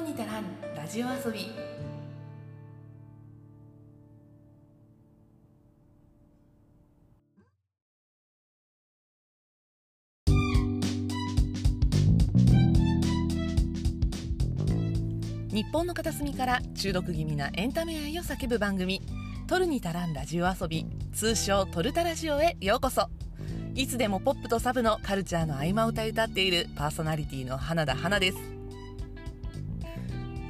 [0.00, 1.50] に足らんラジオ遊び。
[15.56, 19.00] 日本の片隅から中毒気味なエンタメ愛を叫ぶ番組
[19.48, 23.08] 「トルに足らんラジオ遊び」通称「トルタラジオ」へようこそ。
[23.74, 28.55] いつでもポップとサブのカルチャーの合間を歌い歌っているパーソナリティの花田花です。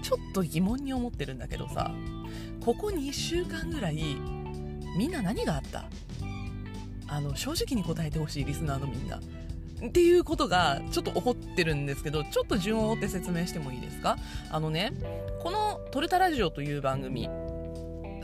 [0.06, 1.90] ちょっと疑問に思ってるんだけどさ
[2.64, 3.96] ここ2週間ぐらい
[4.96, 5.86] みんな何があった？
[7.08, 9.16] あの正直に答えてほしいリスナーのみんな。
[9.84, 14.16] っていうことがちょっと起こってるんですけどちょっと順を追って説明してもいいですか？
[14.52, 14.92] あのね
[15.42, 17.28] この「トルタラジオ」という番組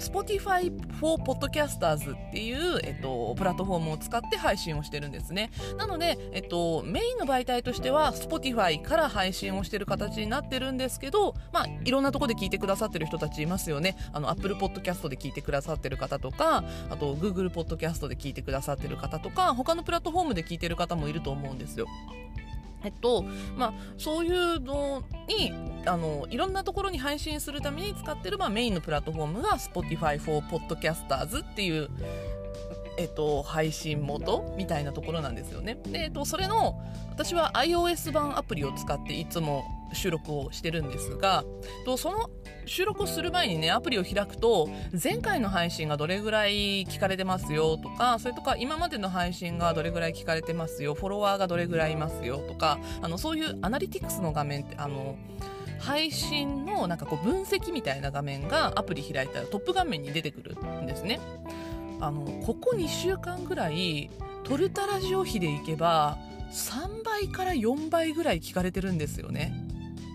[0.02, 5.51] Spotify for Podcasters っていう、えっと、プラットフォームを使って配信をしてるんですね。
[5.79, 13.96] なので、えっと、メインの媒体としては Spotify から配信をしてる形になってるんですけど、まあ、いろんなとこで聞いてくださってる人たちいますよね。
[14.12, 21.87] あの、Apple Podcast で聞いてくださってる方とか、あと Google Podcast で聞いてくださってる方とか、他のプラットフォームで聞いてる方もいると思うんですよ。
[22.85, 23.25] えっと
[23.57, 25.52] まあ、そういうのに
[25.87, 31.89] あのいろんなところに配信するために使ってる、まあ、メインのプラットフォームが Spotify for Podcasters っていう、
[32.98, 35.79] えっと、配信元みたいなところなんですよね。
[35.87, 41.45] で、えっと、それの私は iOS 版アプリを使っていつも収録をしてるんですが
[41.99, 42.30] その
[42.65, 44.68] 収録をする前にねアプリを開くと
[45.02, 55.16] 前回の配信がどれぐらい聞かれてますよとかそれとか今までの配信がどれぐらい聞かれてますよフォロワーがどれぐらいいますよとかあのそういうアナリティクスの画面ってあの
[55.79, 61.18] 配信のなんかこう分析みたいな画面がアプリ開いたらトップ画面に出てくるんですね。
[62.01, 64.10] あのここ2週間ぐらい
[64.44, 66.19] トルタラジオ比でいけば
[66.50, 69.54] 3倍から4倍ぐらい聞かれてるんですよね。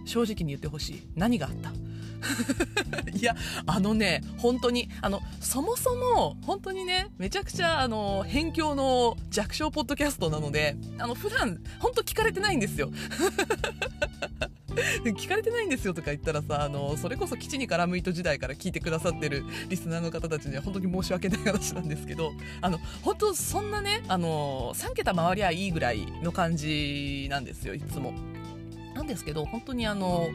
[0.06, 1.02] 正直に言ってほしい。
[1.16, 1.72] 何があった？
[3.18, 3.36] いや
[3.68, 12.92] あのね本当にあのそもそも本当にねめちゃくちゃあの辺境の弱小ポッドキャストなのであの普段本当聞かれてないんですよ。
[15.04, 28.14] 聞かれてないんですよとか言ったらさあのそれこそ基地に絡む糸時代から聞いてくださってるリスナーの方たちには本当に申し訳ない話なんですけどあの本当そんなねあの3桁回りゃいいぐらいの感じなんですよいつも。
[28.94, 30.30] なんですけど本当にあの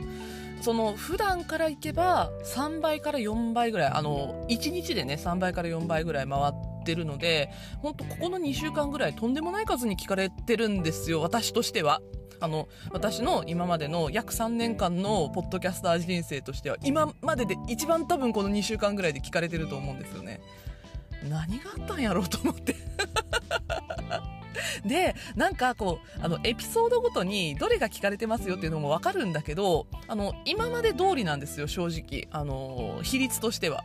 [0.63, 12.01] その普段からいけば3倍から4倍ぐらいあの1日でね3倍から4倍ぐらい回ってるので本当ここの2週間ぐらいとんでもない数に聞かれてるんですよ私としては。
[12.43, 20.41] あの私の今までの約3年間のポッドキャスター人生としては今までで一番多分この2週間ぐらいで聞かれてると思うんですよね。
[21.31, 22.75] 何があったんやろうと思って。
[24.85, 32.27] でなんかこうあのエピソードごとにどれが聞かれてますよっていうのも分かるんだけどあの今まで通りなんですよ正直。
[32.33, 33.85] あの比率としては。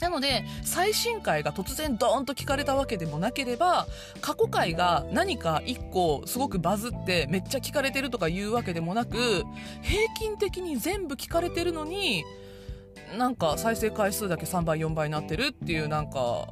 [0.00, 3.86] なので最新回が突然ドーンと聞かれたわけでもなければ
[4.20, 9.44] 過去回が何か1個すごくバズってめっちゃ聞かれてるとかいうわけでもなく
[9.82, 12.24] 平均的に全部聞かれてるのに
[13.16, 16.48] なんか再生回数だけ3倍4倍になってるっていうなんか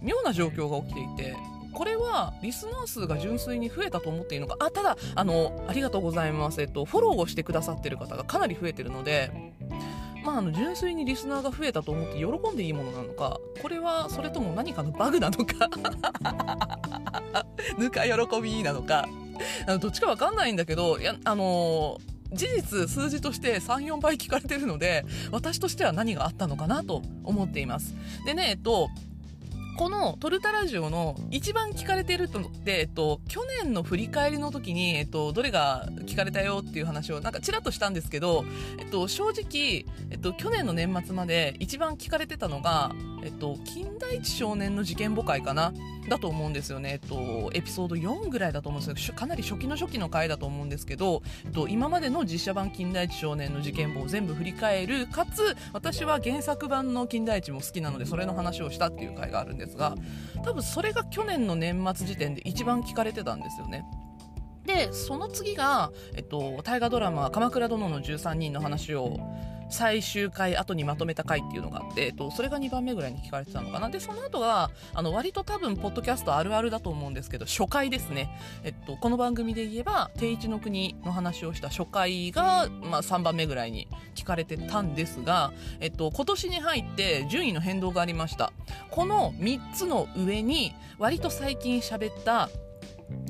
[0.00, 1.36] 妙な状況が起きていて
[1.72, 4.56] これはリスナー数が純粋に増えたと思っていいのか。
[4.60, 9.30] あただあのありがとうございます、えっと、フォローをしてくださってる方がかなり増えてるので
[10.24, 15.68] まあ、あの純粋にリスナーが増えたと思って喜んでいいものなのかこれはそれとも何かのバグなのか
[17.78, 19.08] ぬか喜びなのか
[19.66, 27.94] あのどっちか分かんないんだけどいやあのー、事実数字として34倍聞かれてるので私としては何があったのかなと思っています。
[28.24, 28.88] でねえっと
[29.76, 38.44] このトルタラジオの一番聞かれているのって、えっと、去年の振り返りの時に、えっと、どれが聞かれたよっていう話をなんかちらっとしたんですけど、
[38.78, 45.72] えっと、正直、えっと、去年の年末まで一番聞かれてたのが、えっと、金田一少年の事件簿会かな？
[46.08, 59.94] だと思うんですよね、えっと、エピソード4ぐらいだと思うんですけどかなり初期の初期の回だと思うんですけど、えっと、今までの実写版金田一少年の事件簿を全部振り返るかつ私は原作版の金田一も好きなのでそれの話をしたっていう回があるんですが
[60.44, 63.84] 多分それが去年の年末時点で一番聞かれてたんですよね。
[64.64, 69.18] でその次が、えっと、大河ドラマ「鎌倉殿の13人」の話を
[69.72, 73.88] 最終回後にまとめた回っていうのがあって、えっと、それが2番目ぐらいに聞かれてたのかな。
[73.88, 78.30] でその後があの割と多分ポッドキャストあるあるだと思うんですけど初回ですね、
[78.62, 88.52] えっと、この番組で言えば定一の国の話をした初回が、まあ、3番目ぐらいに聞かれてたんですが、えっと、今年に入って順位の変動がありました。
[88.90, 92.48] この3つの上に割と最近喋った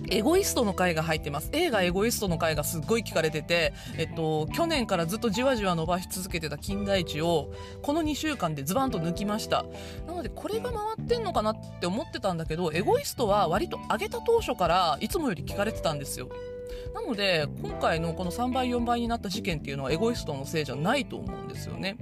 [0.09, 1.49] エゴイストの回が入ってます。
[1.53, 7.53] 映画エゴイストの回がすっごい聞かれてて、えっと、去年からずっとじわじわ伸ばし続けてた金田一を
[7.83, 9.65] この2週間でズバンと抜きました。
[10.07, 16.29] なのでこれが回ってんのかなって思ってたんだけどエゴイストは割と上げた当初からいつもより聞かれてたんですよ。
[16.95, 21.97] なので今回のこの3倍4倍になった事件っていうのはエゴイストのせいじゃないと思うんですよね。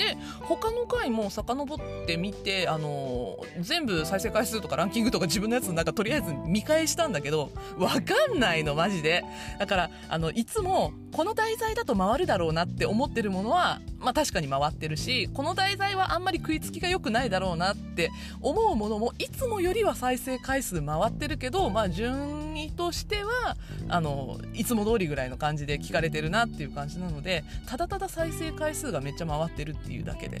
[0.00, 8.00] で他の回も遡ってみてあの全部再生回数とかランキングとか自分のやつなんかとりあえず見返したんだけどわか
[8.34, 9.22] んないのマジで。
[9.58, 18.10] だからあのいつもこの題材だと回るだろうなって思ってるものは、まあ、確かに回ってるしこの題材はあんまり食いつきが良くないだろうなって
[18.40, 23.56] 思うものもいつもよりは再生回数回ってるけど、まあ、順位としては
[23.88, 30.40] あのいつも通りぐらいの感じで聞かれてるなっていう感じなのでただただ再生回数がめっちゃ回ってるっていうだけで。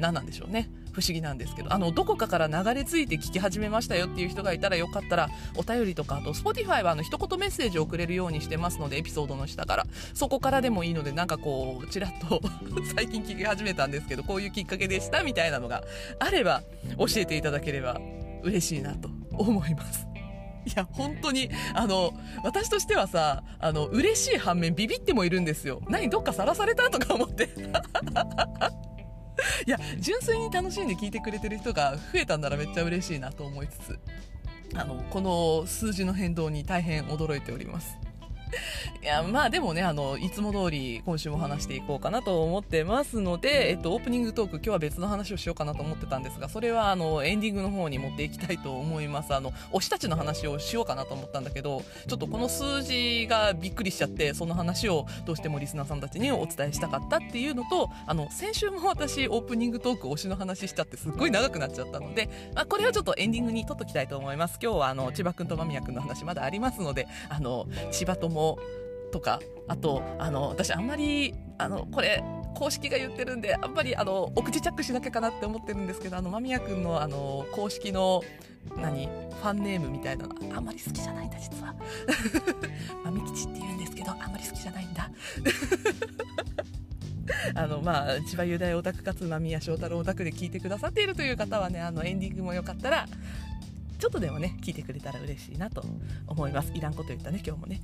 [0.00, 12.40] 何なんでしょうね不思議なんですけどあのどこかから流れ着いて聞き始めましたよっていう人がいたらよかったらお便りとかあと Spotify はあの一言メッセージを送れるようにしてますのでエピソードの下からそこからでもいいのでなんかこうちらっと
[12.94, 15.82] 最近聞き始めたんですけどこういうきっかけでしたみたいなのが
[16.18, 16.62] あれば
[16.98, 18.00] 教えていただければ
[18.42, 20.06] 嬉しいなと思います。
[20.66, 22.12] いや、本当に、あの、
[22.44, 25.80] 私としてはさ、あの、嬉しい反面ビビってもいるんですよ。
[25.88, 27.48] 何どっかさらされたとか思って。
[29.66, 33.98] いや純粋に楽しんで聞いてくれてる人が増えたんならめっちゃ嬉しいなと思いつつ
[34.74, 37.96] あのこの数字の変動に大変驚いております。
[39.02, 49.34] いや、まあでもね、あの、いつも通り今週も話していこうかなと思ってますので、えっと、オープニングトーク今日は別の話をしようかなと思ってたんですが、それはあの、エンディングの方に持っていきたいと思います。
[49.34, 64.58] あの、推したちの話をしようかなと思ったんだけど、ちょっとこの数字がびっくりしちゃって、その話をどうしてもリスナーさんたちにお伝えしたかったっていうのと、あの、先週も私オープニングトーク推しの話しちゃってすっごい長くなっちゃったので、まあ、これはちょっとエンディングに撮っときたいと思います。
[64.62, 68.39] 今日はあの、千葉くんと間宮くんの話まだありますので、あの、千葉とも、
[69.12, 72.22] とかあとあの私あんまりあのこれ
[72.54, 78.22] 公式が言ってるんであんまりあのお口チャックしなきゃかなって思ってるんですけどあの間宮君のあの公式の
[78.76, 81.74] 何ファンネームみたいなのあんまり好きじゃないんだ実は。
[83.04, 85.10] まみ吉って言うんですけどあんまり好きじゃないんだ。
[87.54, 93.06] あのまあ千葉雄大オタクかつ間宮祥太郎オタクで聞いてくださっているという方はねあのエンディングもよかったら
[94.00, 95.84] ちょっとでもね聞いてくれたら嬉しいなと
[96.26, 96.72] 思います。
[96.74, 97.80] いらんこと言ったね今日もね。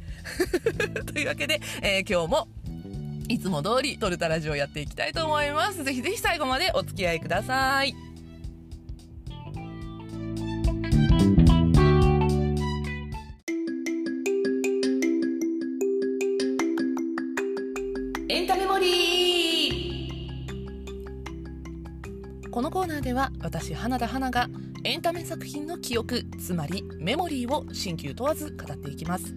[1.12, 2.48] というわけで、えー、今日も
[3.28, 5.84] いつも通りトルタラジオやっていきたいと思います。
[5.84, 8.05] ぜひぜひ最後までお付き合いください。
[23.16, 24.46] は私花田花が
[24.84, 29.34] エンタメ作品の記憶つまりメモリーを新旧問わず語っていきます。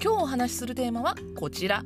[0.00, 1.82] 今日お話しするテーマはこちら。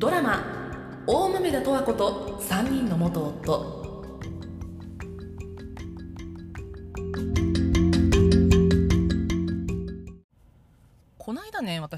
[0.00, 0.42] ドラマ
[1.06, 3.77] 「大豆田十和子と3人の元夫」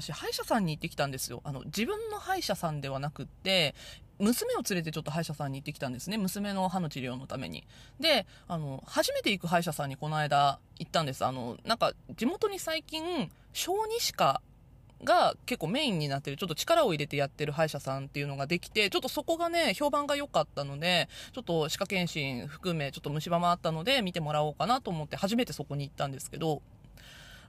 [0.01, 1.41] 私歯医者さんに行ってきたんですよ。
[1.43, 3.75] あの自分の歯医者さんではなくって
[4.19, 6.17] 娘を連れてちょっと歯医者さんに行ってきたんですね。
[6.17, 7.63] 娘の歯の治療のために。
[7.99, 11.25] であの初めて行く歯医者さんにこの間行ったんです。
[11.25, 14.41] あのなんか地元に最近小児歯科
[15.03, 26.61] が結構メインになってる、ちょっと力を入れてやってる歯医者さんっていうのができて、ちょっとそこがね、評判が良かったので、ちょっと歯科検診含め、ちょっと虫歯もあったので、見てもらおうかなと思って初めてそこに行ったんですけど、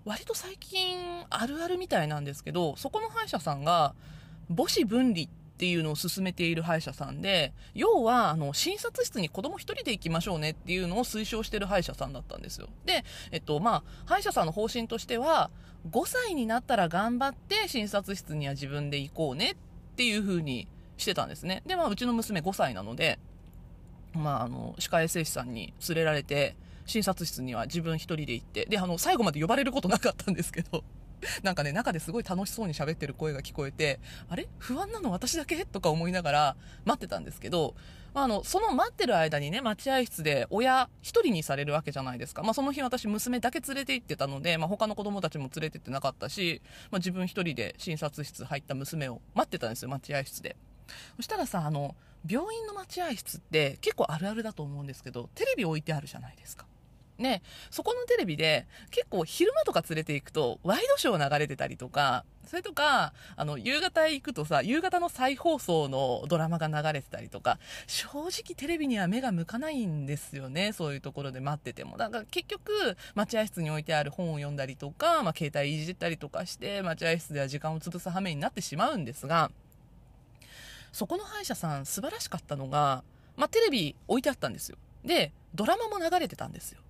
[0.04, 3.94] 割と最近あるあるみたいなんですけど、そこの歯医者さんが、
[4.54, 5.28] 母子分離っ
[5.58, 12.68] ていうのを進めている歯医者さんで、要は、あの、診察室に子供一人で行きましょうねっていうのを推奨してる歯医者さんだったんですよ。
[12.84, 15.50] で、えっと、まあ、歯医者さんの方針としては、
[15.90, 19.54] 5歳になったら頑張って診察室には自分で行こうねっ
[19.96, 21.62] ていう風にしてたんですね。
[21.66, 23.18] で、まあ、うちの娘5歳なので、
[24.14, 26.56] まあ、あの、歯科衛生士さんに連れられて、
[26.86, 30.84] 診察室には自分一人で行って、で、あの、最後まで呼ばれることなかったんですけど、
[31.42, 34.48] なんかね、中ですごい楽しそうに喋ってる声が聞こえて、あれ？
[34.58, 35.64] 不安なの私だけ？
[35.64, 37.74] とか思いながら待ってたんですけど、
[38.14, 42.42] まあの、その待ってる間にね、待合室で親一人にされるわけじゃないですか。
[42.42, 46.60] まあその日私娘だけ連れて行ってたので、まあ他の子供たちも連れてってなかったし、
[46.90, 50.56] まあ自分一人で診察室入った娘を待ってたんですよ、待合室で。
[51.16, 51.94] そしたらさ、あの、
[52.28, 56.66] 病院の待合室って結構あるあるだと思うんですけど、テレビ置いてあるじゃないですか。
[57.22, 71.96] ね、そこのテレビで結構昼間とか連れて行くとワイドショー流れてたりとか、それとか、あの、夕方行くとさ、夕方の再放送のドラマが流れてたりとか、正直テレビには目が向かないんですよね、そういうところで待ってても。
[71.96, 79.50] だから結局、待合室に置いてある本を読んだりとか、まあ、携帯いじったりとかして、待合室では時間を潰す羽目になってしまうんですが、
[80.92, 83.02] そこの歯医者さん素晴らしかったのが、
[83.36, 84.76] まあ、テレビ置いてあったんですよ。
[85.04, 86.81] で、ドラマも流れてたんですよ。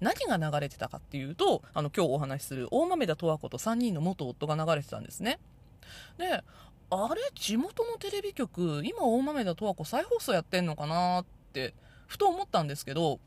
[0.00, 5.38] 何が流れてたかっていうと、あの、今日お話しする大豆田十和子と3人の元夫が流れてたんですね。
[6.18, 6.42] で、
[6.90, 7.20] あれ？
[7.34, 11.74] 地元のテレビ局、今大豆田十和子再放送やってんのかなって、
[12.06, 13.20] ふと思ったんですけど、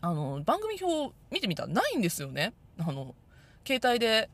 [0.00, 2.52] あの、番組表見てみたらないんですよね。
[2.78, 3.14] あの、
[3.66, 4.28] 携帯で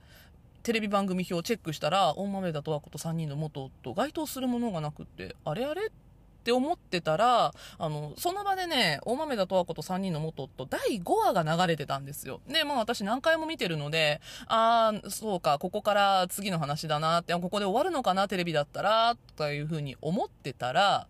[0.62, 5.87] テレビ番組表をチェックしたら、大豆田十和子と3人の元夫、該当するものがなくって、あれあれ？
[5.87, 5.91] っ
[6.40, 12.40] って思ってたら、あの、その場でね、大豆田十和子と3人の元夫、第5話が流れてたんですよ。
[12.49, 21.06] で、まあ私何回も見てるので、ああ、そうか、ここから次の話だなって、ここで終わるのかな、テレビだったら、とかいうふうに思ってたら、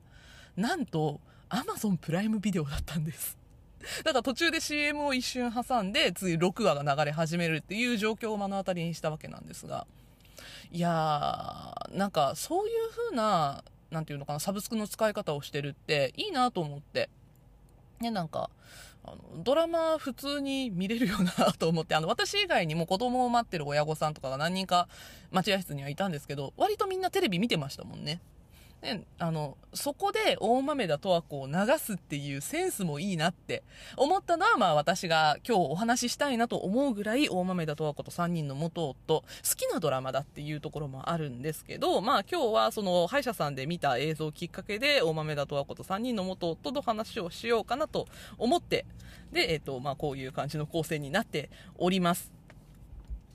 [0.57, 3.39] なんと、アマゾンプライムビデオだったんです。
[4.05, 9.87] だから途中で CM を一瞬挟んで、次6話が流れ始めるっていう状況を目の当たりにしたわけなんですが、
[10.73, 17.11] いやー、なんかそういう風な何て言うのかな、サブスクの使い方をしてるっていいなと思って。
[18.01, 18.51] ね、なんか、
[19.05, 24.89] あの、ドラマ普通に見れるよなと思って、あの、私以外にも子供を待ってる親御さんとかが何人か
[25.31, 28.21] 待合室にはいたんですけど、割とみんなテレビ見てましたもんね。
[28.83, 33.63] ね、あの、そこで大豆田十和子を流すっていうセンスもいいなって
[33.97, 48.09] 思ったのは、まあ私が今日お話ししたいなと思うぐらい大豆田十和子と3人の元夫、好きなドラマだっていうところもあるんですけど、まあ今日はその歯医者さんで見た映像をきっかけで大豆田十和子と3人の元夫と話をしようかなと
[48.39, 48.87] 思って、
[49.31, 52.40] で、えっ、と、まあこういう感じの構成になっております。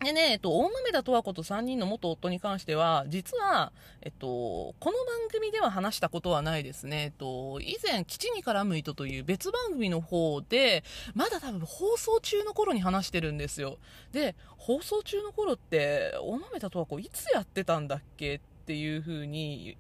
[0.04, 3.72] でね、えっと、大豆田十和子と3人の元夫に関しては、実は、
[4.02, 7.04] えっと、この番組では話したことはないですね。
[7.06, 10.84] えっと、以前、基地に絡む糸という別番組の方で、
[11.16, 13.78] まだ多分放送中の頃に話してるんですよ。
[14.12, 19.78] で、放送中の頃って、大豆田十和子いつやってたんだっけっていう風に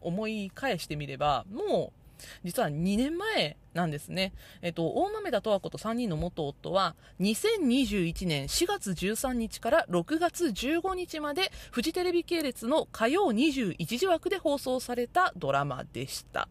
[0.00, 1.97] 思い返してみれば、もう、
[2.44, 4.32] 実は2年前なんですね。
[4.62, 16.48] えっと、大豆田十和子と3人の元夫は、2021年4月13日から6月15日まで、フジテレビ系列の火曜21時枠で放送されたドラマでした。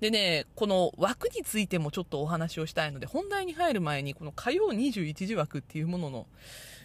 [0.00, 6.26] でね、この枠についてもちょっとお話をしたいので、本題に入る前に、この火曜21時枠っていうものの、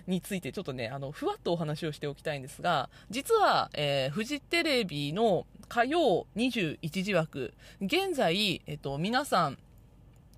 [0.07, 9.57] についてちょっとね、あの、ふわっとお話をしておきたいんですが、実は、えー、フジテレビの火曜21時枠、現在、えっと、皆さん、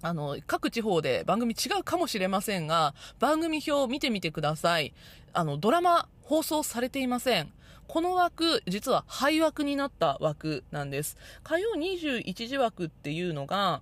[0.02, 4.94] あの、各地方で番組違うかもしれませんが、番組表を見てみてください。
[5.34, 7.52] あの、ドラマ放送されていません。
[7.88, 11.18] この枠、実は廃枠になった枠なんです。
[11.44, 13.82] 火曜21時枠っていうのが、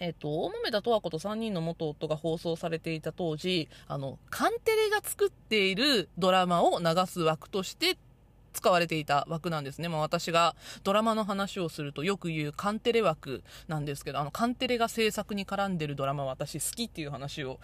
[0.00, 7.98] えっと、大豆田十和子と3人の元夫が放送されていた当時、あの、カンテレが作っているドラマを流す枠として
[8.52, 9.88] 使われていた枠なんですね。
[9.88, 17.60] まあ私がドラマの話をするとよく言うカンテレ枠なんですけど、あのカンテレが制作に絡んでるドラマ私好きっていう話を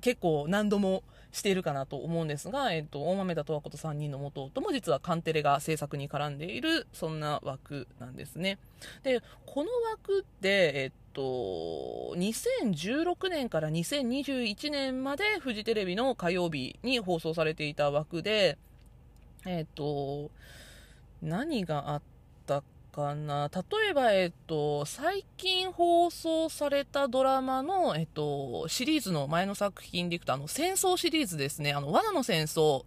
[0.00, 1.02] 結構何度も
[1.32, 8.58] しているかなと思うんですが、えっと、大豆田十和子と3人の元夫も実はカンテレが制作に絡んでいる、そんな枠なんですね。
[9.02, 18.58] で、この枠って、えっと、2016年から2021年までフジテレビの火曜日に放送されていた枠で、
[19.46, 20.30] えっ、と、
[21.22, 22.02] 何があっ
[22.46, 23.50] たかな？
[23.54, 31.72] 例えば、えっ、と、最近放送されたドラマの、えっ、と、シリーズの前の作品でいくと、あの、戦争シリーズですね。
[31.72, 32.84] あの、罠の戦争。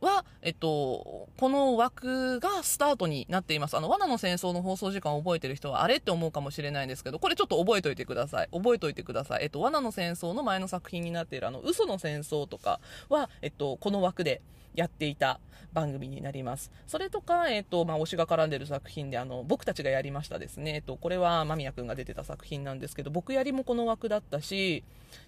[0.00, 3.76] は、えっと、この枠がスタートになっています。
[3.76, 8.48] あの、罠の戦争の放送時間を覚えてる人はあれって思うかもしれないんですけど、これちょっと覚えておいてください。
[8.52, 9.44] 覚えておいてください。
[9.44, 14.42] えっと、罠の戦争の前の作品になっているあの、嘘の戦争とかは、えっと、この枠で
[14.74, 15.40] やっていた
[15.72, 16.70] 番組になります。
[16.86, 20.74] それとか、えっ、と、まあ、推しが絡んでる作品で、あの、僕たちがやりましたですね。
[20.74, 24.84] えっ、と、これは間宮くんが出てた作品なんですけど、僕やりもこの枠だったし、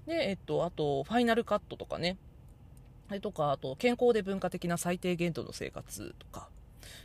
[0.07, 2.17] で、えっ、と、あと、ファイナルカットとかね。
[3.07, 6.49] それとか、あと、健康で文化的な最低限度の生活とか。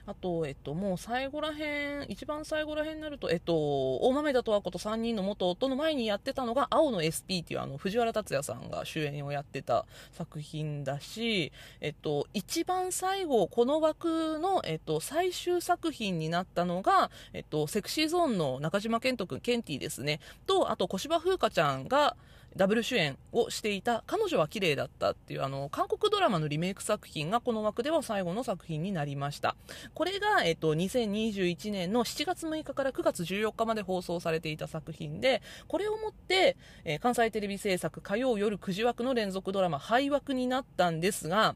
[0.05, 3.53] あと、えっと、もう最後らへん、一番最後らへんになると、えっと、
[3.97, 22.15] 大豆田十和子と3人の元夫の前にやってたのが、青の SP っていうあの、藤原竜也さんが主演をやってた作品だし、えっと、一番最後、この枠の、えっと、最終作品になったのが、えっと、セクシーゾーンの中島健人君、ケンティですね、と、あと小芝風花ちゃんが、
[22.55, 29.55] ダブル主演をしていた彼女は綺麗だったっていうあの韓国ドラマのリメイク作品がこの枠では最後の作品になりました。
[29.93, 41.55] これが、えっと、2021年の7月6日から9月14日まで放送されていた作品でこれをもって、えー、関西テレビ制作火曜夜9時枠の連続ドラマ廃枠になったんですが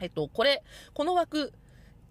[0.00, 0.62] えっとこれ
[0.94, 1.52] この枠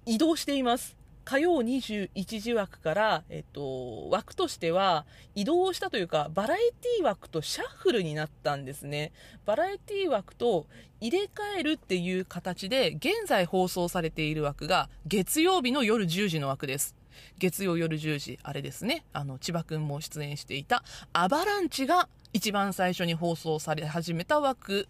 [0.06, 0.99] 移動しています。
[1.30, 5.06] 火曜21時枠から、えっと、枠としては
[5.36, 9.12] 移動したというか、バラエティ枠とシャッフルになったんですね。
[9.46, 10.66] バラエティ枠と
[11.00, 16.96] 入れ替えるっていう形で、現在放送されている枠が月曜日の夜10時の枠です。
[17.38, 19.06] 月曜夜10時、あれですね。
[19.14, 20.84] あの、千葉くんも出演していた
[21.14, 24.88] アバランチが一番最初に放送され始めた枠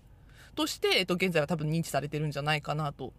[0.56, 3.12] として、えっと、現在は多分認知されてるんじゃないかなと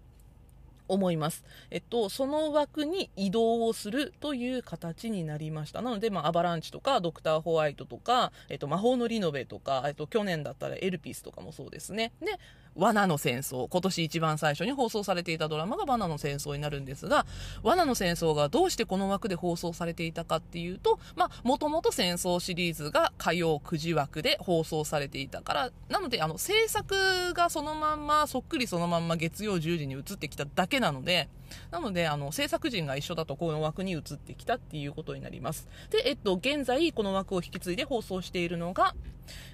[0.93, 1.45] 思います。
[1.71, 5.83] えっと、その枠に移動をするという形になりました。
[5.83, 12.13] なので、まあ、アバランチとか、ドクターホワイトとか、えっと、魔法のリノベとか、えっと、去年だったらエルピスとかもそうですね。
[12.21, 12.39] で、
[12.77, 13.69] 罠の戦争。
[13.69, 17.27] 今年一番最初に放送されていたドラマが罠の戦争になるんですが、
[17.63, 20.99] 罠の戦争がどうしてこの枠で放送されていたかっていうと、
[21.43, 31.29] もともと戦争シリーズが火曜9時枠で放送されていたから、なので、あの、制作がそのまんま、そっくりそのまんま月曜10時に移ってきただけなので、
[31.71, 35.69] なので、あの、制作陣が一緒だとこの枠に移ってきたっていうことになります。
[35.91, 38.95] で、えっと、現在この枠を引き継いで放送しているのが、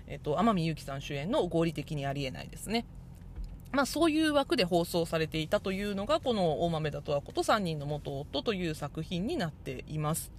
[0.07, 2.85] えっと、天海祐希さん主演の合理的にありえないですね。
[3.73, 10.33] まあ、そういう枠で放送されていたというのがこの大豆田十和子と3人の元夫という作品になっています。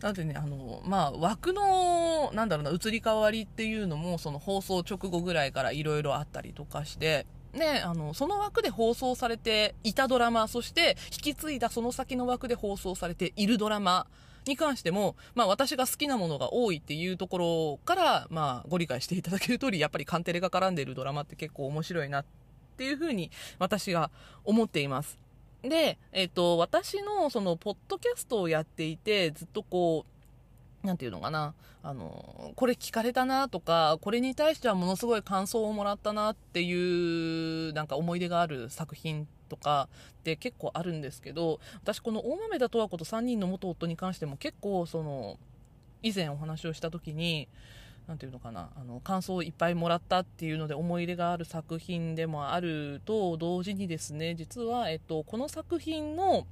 [0.00, 14.08] なのでね、あの、まあ、枠の、なんだろうな、移り変わりっていうのも、その放送直後ぐらいからいろいろあったりとかして、ね、あの、その枠で放送されていたドラマ、そして引き継いだその先の枠で放送されているドラマ
[14.46, 22.24] に関しても、まあ私が好きなものが多いっていうところから、まあご理解していただける通り、やっぱりカンテレが絡んでいるドラマって結構面白いなっ
[22.76, 24.10] ていうふうに私が
[24.44, 25.18] 思っています。
[25.62, 30.04] で、えっ、ー、と、私のその、ポッドキャストをやっていて、ずっとこ
[30.82, 39.88] う、なんていうのかな、あの、これ聞かれたなとか、これに対してはものすごい感想をもらったなっていう、なんか思い出がある作品とか
[40.20, 45.36] って結構あるんですけど私この大豆田十和子と3人の元夫に関しても結構その
[46.02, 47.48] 以前お話をした時に
[48.08, 56.46] 何て言うのかなあの感想をいっぱいもらったっていうので思い入れがある作品でもあると同時にですね実は、えっと、この作品の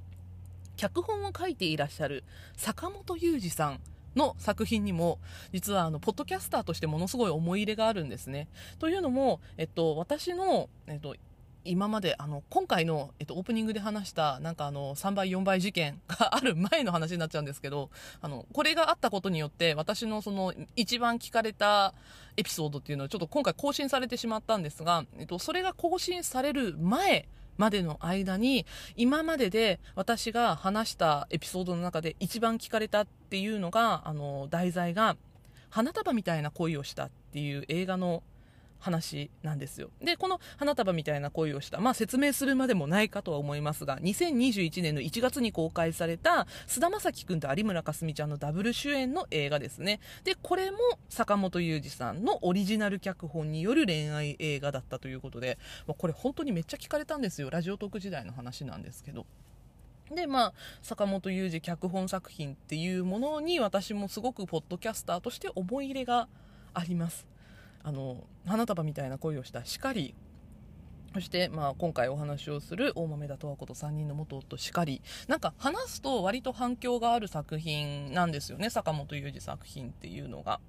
[0.77, 2.23] 脚本を書いていらっしゃる
[2.55, 3.79] 坂本雄二さん
[4.15, 5.19] の作品にも
[5.53, 8.47] 実はあのポッドキャスターとしてものすごい思い入れがあるんですね。
[8.79, 11.15] というのも、えっと、私の、えっと、
[11.63, 17.89] 今まであの今回の、えっと、オープニングで話したなんかあの3倍4倍事件がある前の話になっちゃうんですけど
[18.21, 21.93] あのこれがあったことによって私のその一番聞かれた
[22.37, 35.15] エピソードっていうのはちょっと今回更新されてしまったんですが、えっと、それが更新される前までの間に今までで私が話したエピソードの中で一番聞かれたっていうのがあの題材が
[35.69, 38.23] 花束みたいな恋をしたっていう映画の
[38.81, 39.91] 話なんですよ。
[40.01, 49.99] で、この花束みたいな恋をした、まあ説明するまでもないかとは思いますが、2021年の1月に公開された、菅田将暉くんと有村架純ちゃんのダブル主演の映画ですね。
[50.23, 50.77] で、これも
[51.09, 57.49] 坂本雄二さんのオリジナル脚本による恋愛映画だったということで、まあ、これ本当にめっちゃ聞かれたんですよ。
[57.49, 59.25] ラジオトーク時代の話なんですけど。
[60.09, 66.27] で、まあ、坂本雄二脚本作品っていうものに私もすごくポッドキャスターとして思い入れが
[66.73, 67.30] あります。
[67.83, 70.15] あの花束みたいな恋をしたしかり。
[71.13, 75.01] そして、まあ、今回お話をする大豆田十和子と3人の元夫しかり。
[75.27, 78.69] なんか話すと割と反響がある作品なんですよね。
[78.69, 80.61] 坂本雄二作品っていうのが。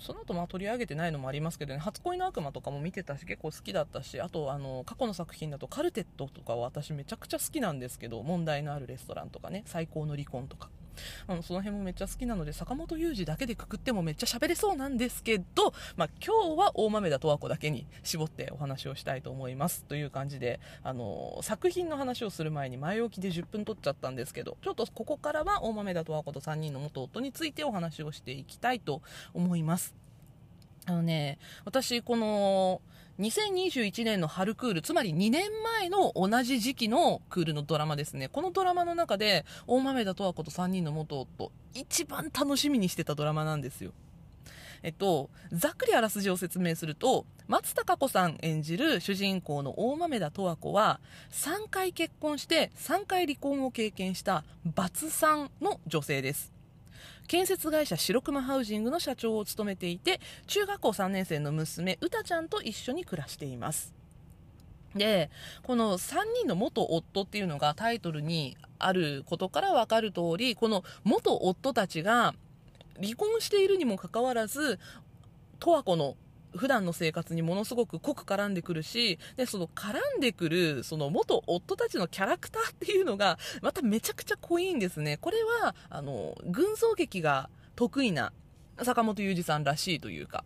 [0.00, 10.70] その後まあ取り上げてないのもありますけどね、初恋の悪魔とかも見てたし、結構好きだったし、あと、あの、過去の作品だとカルテットとかは私めちゃくちゃ好きなんですけど、問題のあるレストランとかね、最高の離婚とか。
[11.26, 19.84] あのその辺もめっちゃ好きなので坂本雄二だけでくくってもめっちゃ喋れそうなんですけど、まあ、今日は大豆田十和子だけに絞ってお話をしたいと思います。
[19.84, 29.02] という感じであの作品の話をする前に前置きで10分取っちゃったんですけどちょっとここからは大豆田十和子と3人の元夫についてお話をしていきたいと
[29.32, 29.94] 思います。
[30.86, 32.82] あのね私この
[33.20, 35.48] 2021年の春クール、つまり2年
[35.78, 38.28] 前の同じ時期のクールのドラマですね。
[38.28, 43.92] このドラマの中で、大豆田十和子と3人の元夫、一番楽しみにしてたドラマなんですよ。
[44.82, 51.00] えっと、ざっくりあらすじを説明すると、松たか子さん演じる主人公の大豆田十和子は、
[51.30, 56.53] 3回結婚して3回離婚を経験したバツさんの女性です。
[57.26, 63.94] 建設会社白熊ハウジングの社長を務めていて中学校3年生の娘うたちゃんと一緒に暮らしています。
[64.94, 65.30] で
[65.64, 72.34] この3人の元夫っていうのがタイトルにあることから分かる通りこの元夫たちが
[73.02, 74.78] 離婚しているにもかかわらず
[75.58, 76.16] 十和子の
[76.56, 85.18] 普段の生活にものすごく濃く絡んでくるし、で、その絡んでくる、その元夫たちのキャラクターっていうのが、まためちゃくちゃ濃いんですね。
[85.20, 88.32] これは、あの、群像劇が得意な
[88.82, 90.44] 坂本雄二さんらしいというか、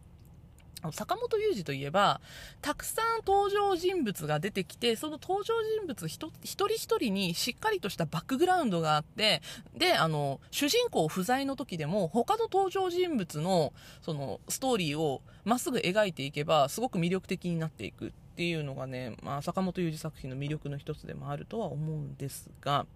[0.92, 2.20] 坂本雄二といえば、
[2.62, 9.42] たくさん登場人物が出てきて、その登場人物一人一人にしっかりとしたバックグラウンドがあって、
[9.76, 22.86] で、あの、主人公不在の時でも、他の登場人物の、その、ストーリーをまっすぐ描いていけば、すごく魅力的になっていくっていうのがね、まあ、坂本雄二作品の魅力の一つでもあるとは思うんですが、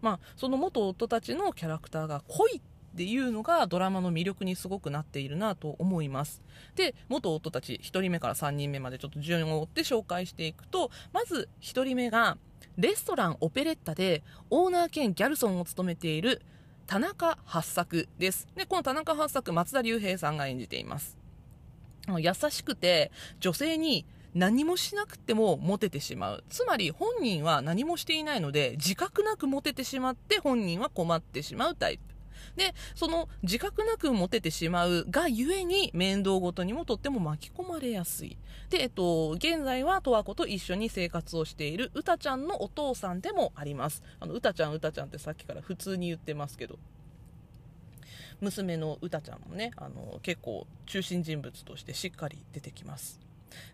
[0.00, 2.60] まあ、その元夫たちのキャラクターが濃い
[2.98, 6.42] っていうのがドラマの魅力にすごくなっているなと思います。
[6.74, 12.38] で、元夫たち1人目から3人目までちょっと順を追って紹介していくと、まず1人目が、
[12.76, 16.42] レストランオペレッタでオーナー兼ギャルソンを務めている
[16.88, 18.48] 田中八作です。
[18.56, 21.16] で、この田中八作、松田龍平さんが演じています。
[22.18, 26.44] 優しくて、女性に何もしなくてもモテてしまう。
[26.50, 32.17] つまり本人は何もしていないので、自覚なくモテてしまって本人は困ってしまうタイプ。
[32.56, 38.36] で、その自覚なくモテてしまうがゆえに面倒ごとにもとっても巻き込まれやすい。
[38.70, 44.02] で、えっと、現在は十和子と一緒に生活をしているうたちゃんのお父さんでもあります。
[44.20, 46.78] あの、うたちゃんうたちゃんってさっきから普通に言ってますけど。
[48.40, 53.20] 娘のうたちゃんもね、あの、結構中心人物としてしっかり出てきます。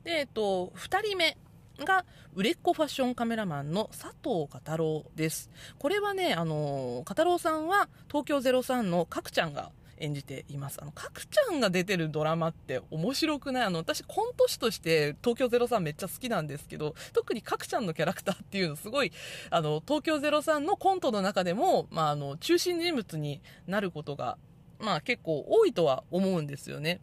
[0.04, 1.36] で、えっと、2人目
[1.78, 5.50] が売れっ子ファッションカメラマンの佐藤小太郎です。
[5.78, 10.78] これはね、あの、小太郎さんは東京03の角ちゃんが演じています。
[10.82, 13.62] あの、角ちゃんが出てるドラマって面白くない？
[13.64, 19.12] あの、私コント師として東京03めっちゃ好きなんですけど、特に角ちゃんのキャラクターっていうのすごい、
[19.50, 24.36] あの、東京03のコントの中でも、まあ、あの、中心人物になることが、
[24.80, 27.00] まあ結構多いとは思うんですよね。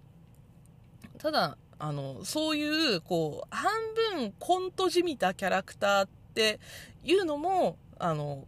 [1.18, 3.72] ただ、あの、そういう、こう、半
[4.16, 6.60] 分コントじみたキャラクターって
[7.04, 8.46] いうのも、あの、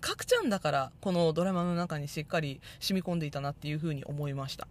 [0.00, 4.68] 角ちゃんだから、このドラマの中にしっかり染み込んでいたなっていうふうに思いました。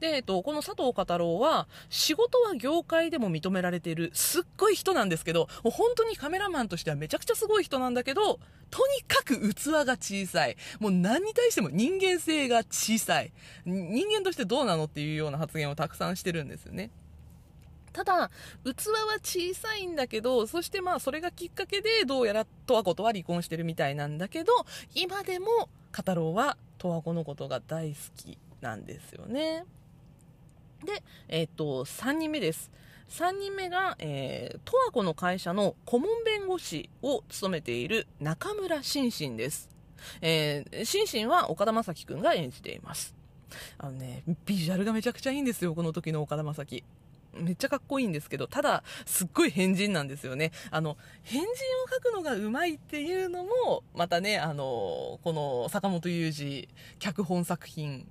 [0.00, 10.56] で、えっと、この佐藤太郎は、仕事は業界でも認められている、すっごい人なんですけど、もう本当にカメラマンとしてはめちゃくちゃすごい人なんだけど、とにかく器が小さい。
[10.80, 13.32] もう何に対しても人間性が小さい。
[13.64, 16.90] 人間としてどうなのっていうような発言をたくさんしてるんですよね。
[17.96, 18.30] ただ、
[18.62, 24.52] 器は小さいんだけど、そしてまあそれがきっかけでどうやら十和子とは離婚してるみたいなんだけど、
[24.94, 29.64] 今でもカタロウは十和子のことが大好きなんですよね。
[30.84, 32.70] で、えっ、と、3人目です。
[33.08, 39.70] 3人目が、えー、十和子の会社の顧問弁護士を務めている中村心身です。
[40.20, 43.14] えー、心身は岡田将生くんが演じています。
[43.78, 46.84] あのね、ビジュアルがめちゃくちゃいいんですよ、この時の岡田将生。
[47.40, 50.52] めっちゃかっこいいんですけど、ただ、すっごい変人なんですよね。
[50.70, 51.52] あの、変人を
[51.92, 56.68] 書くのがうまいっていうのも、またね、あの、この坂本雄二
[56.98, 58.06] 脚本作品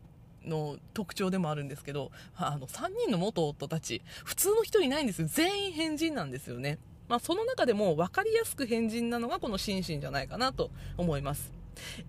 [0.45, 5.27] の特徴でもあるんですけど、あの、3人の元夫たち、普通の人いないんですよ。
[5.27, 6.77] 全員変人なんですよね。
[7.07, 11.51] まあ、その中でも分かりやすく変人なのがこの心身じゃないかなと思います。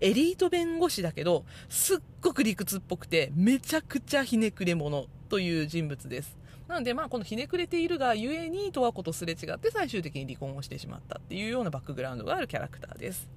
[0.01, 6.37] エリート弁護士だけど、すっごく理屈っぽくて、めちゃくちゃひねくれ者という人物です。
[6.69, 13.29] なので、まあ、このひねくれているがゆえに、十和子とすれ違って最終的に離婚をしてしまったっていうようなバックグラウンドがあるキャラクターです。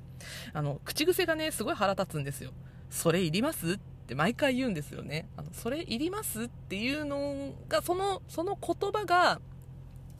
[0.53, 2.51] あの、口癖がね、すごい腹立つんですよ。
[2.89, 5.27] それいりますって毎回言うんですよね。
[5.37, 6.43] あの、それいります？
[6.43, 9.39] っていうのが、その、その言葉が、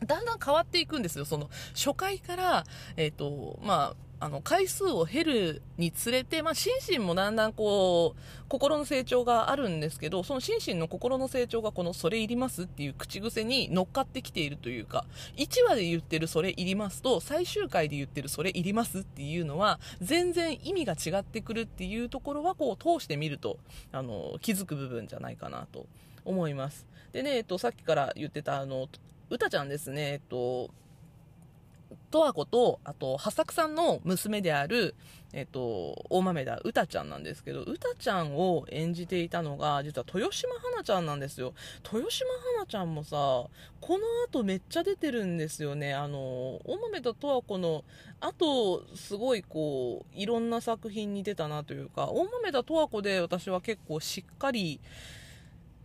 [0.06, 1.26] だんだん変わっていくんですよ。
[1.26, 2.64] その、初回から、
[2.96, 15.06] えっ、ー、と、まあ、あの、回数を減るにつれて、まあ、心身もだんだんこう、心の成長があるんですけど、その心身の心の成長がこの、それいりますっていう口癖に乗っかってきているというか、
[15.38, 23.58] 1話で言ってるそれいりますと、最終回で言ってるそれいりますっていうのは、全然意味が違ってくるっていうところは、こう、通してみると、
[23.94, 25.86] あの、気づく部分じゃないかなと
[26.26, 26.86] 思います。
[27.14, 28.90] でね、えっと、さっきから言ってた、あの、
[29.30, 30.72] うたちゃんですね、えっと、
[32.12, 34.96] 十和子と、あと、八作さんの娘である、
[35.32, 41.54] えっと、大豆田うたちゃんなんですけど、うたちゃんを演じていたのが、実は豊島花ちゃんなんですよ。
[41.84, 43.50] 豊島花ちゃんもさ、こ
[43.98, 45.94] の後めっちゃ出てるんですよね。
[45.94, 47.84] あの、大豆田十和子の
[48.20, 54.80] 後、すごいこう、いろんな作品に出たなというか、大豆田十和子で私は結構しっかり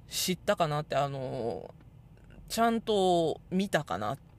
[0.09, 1.75] 知ったかなって、あの、
[2.49, 4.34] ちゃんと見たかなって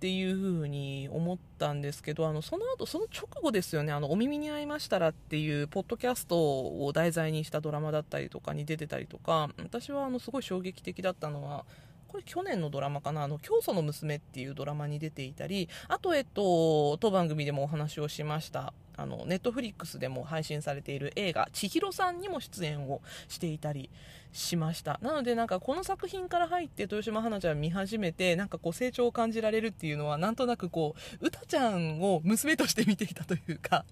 [0.00, 11.66] っていう風に思ったんですけど、あの、その後、その直後ですよね、あの、お耳に合いましたらっていう、ポッドキャストを題材にしたドラマだったりとかに出てたりとか、私はあの、すごい衝撃的だったのは、
[12.08, 23.88] これ去年のドラマかな、あの、教祖の娘っていうドラマに出ていたり、あと、えっと、当番組でもお話をしました、あの、ネットフリックスでも配信されている映画、千尋さんにも出演をしていたり
[24.32, 24.98] しました。
[25.02, 33.86] なのでなんかこの作品から入って豊島花ちゃん見始めて、なんかこう成長を感じられるっていうのは、なんとなくこう、歌ちゃんを娘として見ていたというか、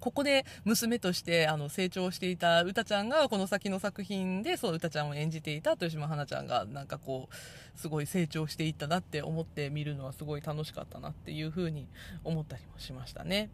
[0.00, 11.86] ここで娘としてあの成長していた歌ちゃんがこの先の作品でそう歌ちゃんを演じていた豊島花ちゃんがなんかこうすごい成長していったなって思って見るのはすごい楽しかったなっていうふうに
[12.24, 13.50] 思ったりもしましたね。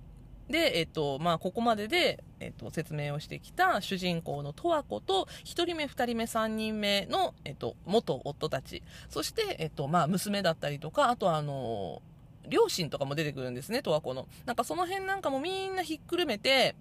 [0.48, 8.82] で、えっと、まあ、ここまでで、えっと、説明をしてきた主人公の十和子と、1人目、2人目、3人目の、えっと、元夫たち。
[9.09, 12.00] そして、えっと、まあ、娘だったりとか、あとあの、
[12.48, 14.28] 両親とかも出てくるんですね、十和子の。
[14.44, 16.76] なんかその辺なんかもみんなひっくるめて、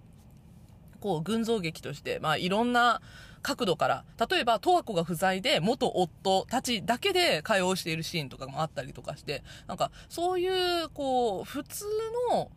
[1.00, 3.00] こう、群像劇として、まあ、いろんな
[3.42, 10.48] 角度から、例えば、十和子が不在で、元夫たちだけで会話をしているシーンとかもあったりとかして、なんか、そうい
[10.84, 11.84] う、こう、普通
[12.32, 12.50] の、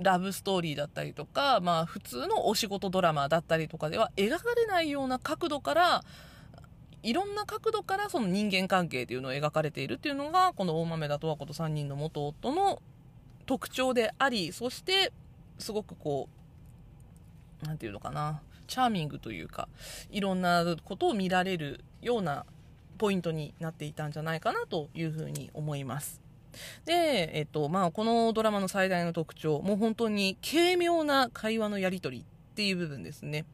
[0.00, 6.04] ラブストーリーだったりとか、まあ普通のお仕事ドラマだったりとかでは描かれないような角度から、
[7.02, 12.82] いろんな角度からその人間関係というのを描かれているっていうのが、この大豆田十和子と3人の元夫の
[13.46, 15.12] 特徴であり、そして、
[15.58, 16.28] すごくこ
[17.62, 19.68] う、なんていうのかな、チャーミングというか、
[20.10, 22.44] いろんなことを見られるような
[22.98, 26.27] ポイントになっていたんじゃないかなというふうに思います。
[26.84, 33.44] で、えっと、まあ、このドラマの最大の特徴、もう本当に軽妙な会話のやり取りっていう部分ですね。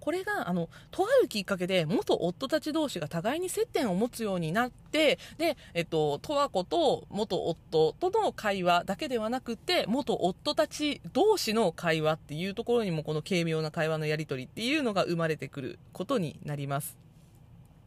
[0.00, 17.03] これが、あの、とあるきっかけで、元夫たち同士が互いに接点を持つようになって、で、えっと、十和子と元夫との会話だけではなくて、元夫たち同士の会話っていうところにも、この軽妙な会話のやり取りっていうのが生まれてくることになります。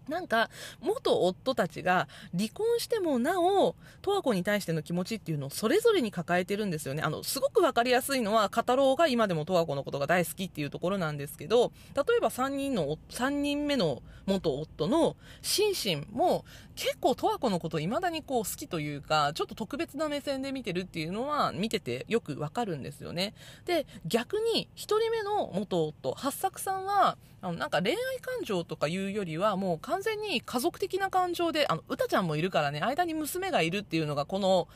[0.07, 7.01] なんか、元夫たちが離婚してもなお、十和子に対しての気持ちっていうのをそれぞれに抱えてるんですよね。
[7.03, 23.33] あの、すごくわかりやすいのは、語ろうが今でも十和子のことが大好きっていうところなんですけど、例えば3人の、3人目の元夫のシンシンも、結構十和子のことを未だにこう好きというか、ちょっと特別な目線で見てるっていうのは、見ててよくわかるんですよね。
[23.65, 34.67] で、逆に、1人目の元夫、八作さんは、あの、なんか恋愛感情とかいうよりは、もう完完全に家族的な感情で、あの、歌ちゃんもいるからね、間に娘がいるっていうのが、この、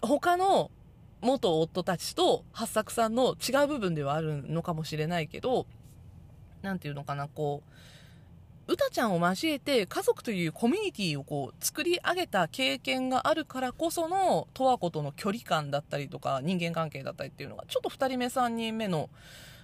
[0.00, 0.70] 他の
[1.20, 5.66] 元夫たちと八作さんの違う部分ではあるのかもしれないけど、
[6.62, 7.64] なんていうのかな、こ
[8.68, 19.08] う、歌ちゃんを交えて家族というコミュニティをこう作り上げた経験があるからこその十和子との距離感だったりとか人間関係だったりっていうのがちょっと2人目3人目の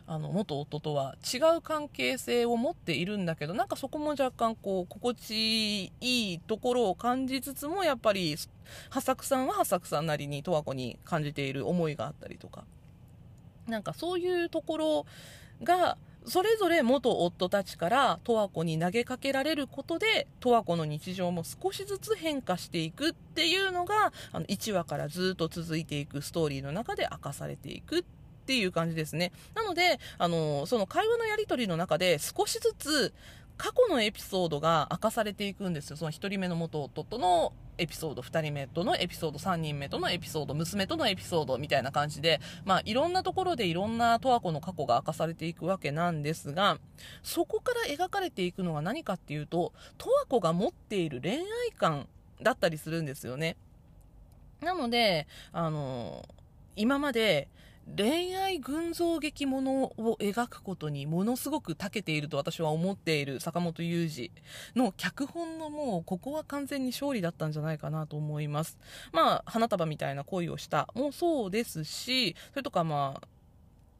[0.06, 8.36] あの元夫とは違う関係性を持っているんだけどなんかそこも若干こう心地いいところを感じつつもやっぱり
[8.90, 12.64] 八作さんは八作さんなりに十和子に感じている思いがあったりとか。
[13.66, 15.06] なんかそういうところ
[15.62, 29.32] がそれぞれ元夫たちから十和子に投げかけられることで十和子の日常も少しずつ変化していくっていうのがあの1話からずっと続いていくストーリーの中で明かされていくってっていう感じですね。
[29.54, 33.14] なので、あの、その会話のやり取りの中で少しずつ
[33.56, 35.96] 過去のエピソードが明かされていくんですよ。
[35.96, 46.78] その1人目の元夫とのエピソード、2人目とのエピソード、3人目とのエピソード、娘とのエピソードみたいな感じで、まあいろんなところでいろんな十和子の過去が明かされていくわけなんですが、
[47.22, 51.42] そこから描かれていくのは何かっていうと、十和子が持っている恋愛
[51.76, 52.08] 観
[52.42, 53.56] だったりするんですよね。
[54.60, 56.28] なので、あの、
[56.76, 57.48] 今まで
[57.96, 64.30] 恋愛群像劇ものを描くことにものすごく長けていると私は思っている坂本雄二
[64.74, 68.78] の脚本のもうここは完全に勝利だったんじゃないかなと思います。
[69.12, 73.28] まあ花束みたいな恋をしたもそうですし、それとかまあ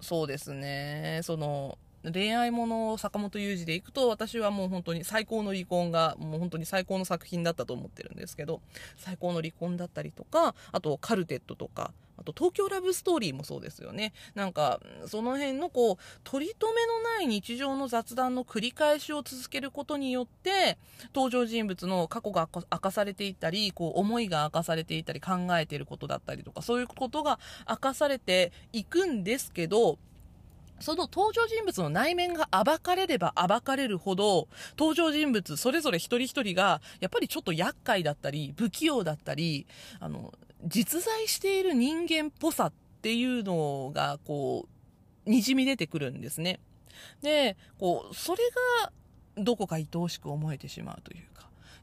[0.01, 8.61] そうですね、その恋愛もの坂本雄二でいくと私はもう本当に最高の離婚がもう本当に最高の作品だったと思ってるんですけど
[8.99, 14.13] 最高の離婚だったりとかあとカルテットとかあと東京ラブストーリーもそうですよね。
[14.35, 20.79] なんかその辺のこう取り留めのない日常の雑談の繰り返しを続けることによって
[21.15, 29.99] 登場人物の過去が明かされていったりこう思いが明かされていたり考えていることだったりとかそういうことが明かされていくんですけど
[30.81, 34.49] その登場人物の内面が暴かれれば暴かれるほど、
[34.79, 39.67] 登場人物それぞれ一人一人が、やっぱりちょっと厄介だったり、不器用だったり、
[40.01, 42.73] あの、実在している人間っぽさっ
[43.03, 44.67] ていうのが、こ
[45.27, 46.61] う、滲み出てくるんですね。
[47.23, 48.43] で、こう、それ
[48.85, 48.93] が、
[49.37, 51.35] どこか愛おしく思えてしまうというか。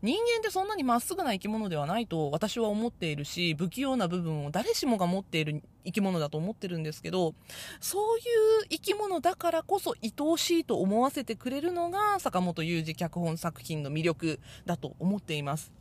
[0.02, 7.36] 人間ってそんなにまっすぐな生き物ではないと私は思っているし、不器用な部分を誰しもが持っている生き物だと思ってるんですけど、
[7.80, 8.22] そうい
[8.64, 15.72] う生き物だからこそ愛おしいと思わせてくれるのが坂本雄二脚本作品の魅力だと思っています。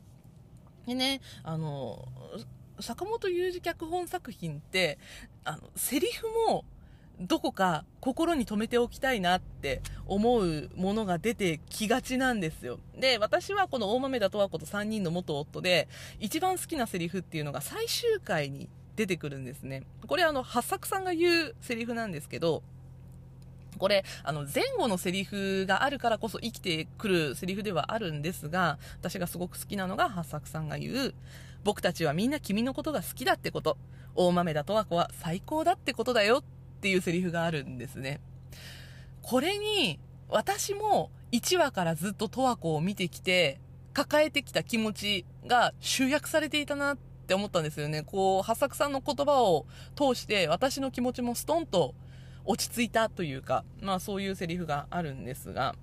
[0.85, 2.07] でね、あの、
[2.81, 4.97] 坂本雄二脚本作品って、
[5.43, 6.65] あの、セリフも
[7.19, 12.79] どこか心に留めておきたいなって思うものが出てきがちなんですよ。
[12.97, 15.87] で、私はこの大豆田十和子と3人の元夫で、
[16.19, 19.83] 一番好きなセリフっていうのが最終回に出てくるんですね。
[20.07, 22.63] これあの、八作さんが言うセリフなんですけど、
[23.77, 31.13] これ、あの、前後のセリフがあるからこそ生きてくるセリフではあるんですが、私がすごく好きなのが八作さんが言う、
[31.63, 33.77] 僕たちはみんな君のことが好きだってこと。
[34.15, 36.43] 大豆田十和子は最高だってことだよっ
[36.81, 38.19] ていうセリフがあるんですね。
[39.21, 43.59] これに、私も1話からずっと十和子を見てきて、
[43.93, 46.97] 抱えてきた気持ちが集約されていたなっ
[47.27, 48.03] て思ったんですよね。
[48.03, 51.93] こう、八作さんの言葉を通して私の気持ちもストンと
[52.45, 55.75] 落ち着いたというか、まあそういうセリフがあるんですが、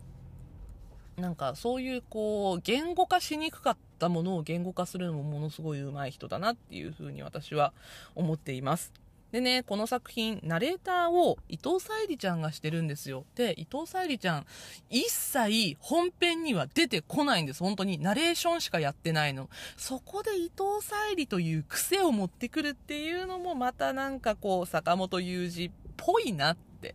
[1.16, 7.72] なんかそういうこう、言語化しにくかったものを言語化するのもものすごい上手い人だなっていうふうに私は
[8.14, 8.92] 思っています。
[9.32, 13.24] でね、この作品、ナレーターを伊藤沙莉ちゃんがしてるんですよ。
[13.34, 14.46] で、伊藤沙莉ちゃん、
[14.88, 17.62] 一切本編には出てこないんです。
[17.62, 17.98] 本当に。
[17.98, 19.50] ナレーションしかやってないの。
[19.76, 26.94] そこで伊藤沙莉という癖を持ってくるっていうのもまたなんかこう、坂本雄二っぽいなって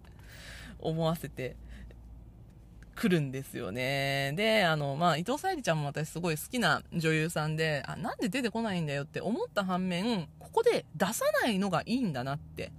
[0.80, 1.56] 思わせて
[2.96, 4.34] 来るんですよね。
[4.36, 12.72] で、あの、まあ、伊藤沙莉ちゃんも私すごい好きな女優さんで、あ、なんで出てこないんだよって思った反面、ここで出さないのがいいんだなって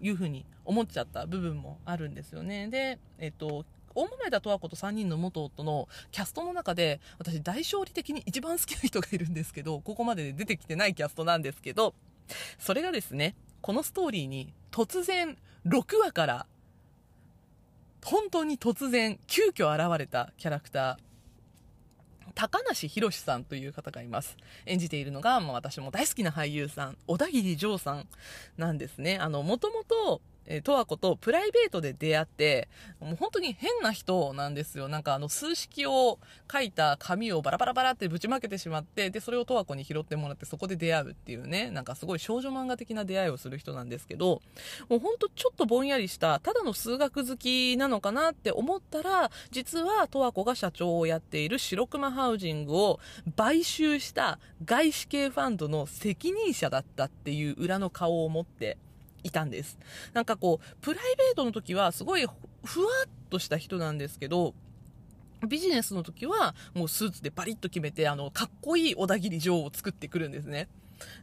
[0.00, 2.68] いうふうに思っちゃった部分もあるんですよね。
[2.68, 11.94] で、えっと、大豆田十和子と3人の元夫のキャストの中で私大勝利的に一番好きな人がいるんですけどここまでで出てきてないキャストなんですけど
[12.58, 15.36] それがですねこのストーリーに突然
[15.66, 16.46] 6話から
[18.04, 24.36] 本当に突然、急遽現れたキャラクター、高梨博さんという方がいます。
[24.66, 28.08] 演じているのが、まあ、私も大好きな俳優さん、小田切丈さん
[28.56, 29.18] なんですね。
[29.18, 32.68] あの、もともと、えー、十和子とプライベートで出会って、
[33.00, 34.88] もう本当に変な人なんですよ。
[34.88, 36.18] なんかあの数式を
[36.50, 44.42] 書いた紙をバラバラバラってぶちまけてしまって、で、それを十和子に拾ってもらってそこで出会うっていうね、なんかすごい少女漫画的な出会いをする人なんですけど、
[44.88, 53.00] もう本当ちょっとぼんやりした、ただの数学好きなのかなって思ったら、実は十和子が社長をやっている白熊ハウジングを
[53.36, 58.78] 買収した外資系ファンドの責任者だったっていう裏の顔を持って、
[59.22, 59.78] いたんです。
[60.12, 62.26] なんかこう、プライベートの時はすごい
[62.64, 64.54] ふわっとした人なんですけど、
[65.46, 70.68] ビジネスの時はもうスーツでバリッと決めて、あの、かっこいい小田切城を作ってくるんですね。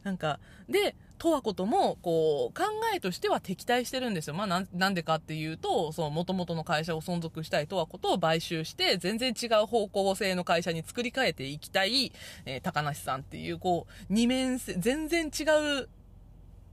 [0.02, 4.34] なんか、で、十和子とも、こう、考えとしては敵対してるんですよ。
[4.34, 12.12] まあ、なん、なんでかっていうと、その、元々の会社を存続したい十和子とを買収して、全然違う方向性の会社に作り変えていきたい、
[12.46, 15.44] えー、高梨さんっていう、こう、二面性、全然違
[15.82, 15.88] う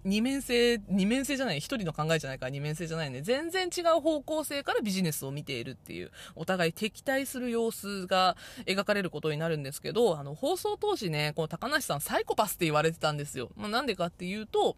[0.07, 3.21] 二面性、二面性じゃない、一人の考えじゃないから二面性じゃないね。
[3.21, 13.49] 全然違う方向性からビジネスを見ているっていう、お互い敵対する様子が描かれることになるんですけど、あの、放送当時ね、この高梨さんサイコパスって言われてたんですよ。
[13.57, 14.77] まあ、なんでかっていうと、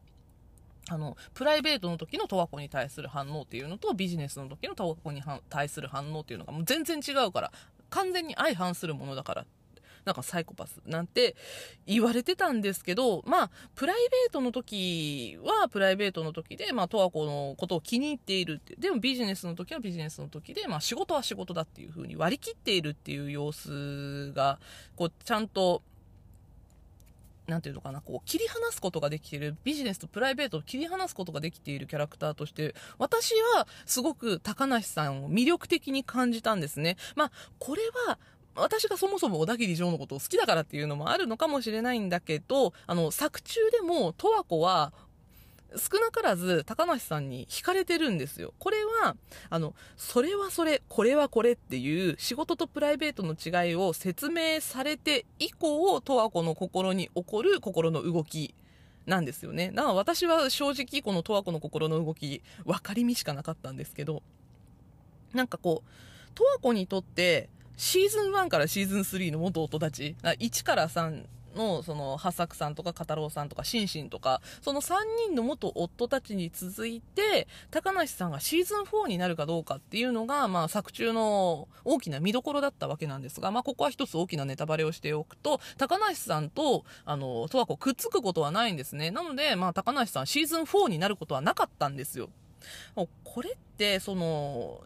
[0.90, 7.52] あの、プライベートの時の十和子に対する反応っていうのと、ビジネスの時の十和子に対する反応っていうのがもう全然違うから、
[7.92, 9.46] 完全に相反するものだから
[10.06, 11.36] なんかサイコパスなんて
[11.86, 18.76] 言われてたんですけど、まあ、プライベートの時はプライベートの時で、まあ、十和子のことを気に入っているって。
[18.76, 24.60] でもビジネスの時はビジネスの時で、まあ、仕事は仕事だっていう風に割り切っているっていう様子が、
[24.96, 25.82] こう、ちゃんと、
[27.48, 36.98] なんていうのかな、こう、切り離すことができている、ビジネスとプライベートを切り離すことができているキャラクターとして、私はすごく高梨さんを魅力的に感じたんですね。
[37.16, 38.20] まあ、これは、
[38.56, 44.92] 私がそもそも小田切城のことを好きだからっていうのもあるのかもしれないんだけど、あの、作中でも、十和子は、
[45.76, 48.54] 少なからず高梨さんに惹かれてるんですよ。
[48.58, 49.16] これは、
[49.50, 58.56] あの、それはそれ、これはこれっていう仕事とプライベートの違いを説明されて以降、十和子の心に起こる心の動き
[59.06, 59.72] なんですよね。
[59.74, 64.24] だから私は正直この十和子の心の動き、分かりみしかなかったんですけど、
[65.34, 65.90] なんかこう、
[66.36, 71.24] 十和子にとってシーズン1からシーズン3の元夫たち、1から3
[71.56, 74.96] の、その、八作さんとか、片郎さんとか、シンシンとか、その3
[75.28, 89.10] 人の元夫たちに続いて、高梨さんがシーズン4になるかどうかっていうのが、まあ、作中の大きな見どころだったわけなんですが、まあ、ここは一つ大きなネタバレをしておくと、高梨さんと、あの、十和子くっつくことはないんですね。
[89.10, 92.30] なので、まあ、高梨さんシーズン4になることはなかったんですよ。
[93.24, 94.84] これって、その、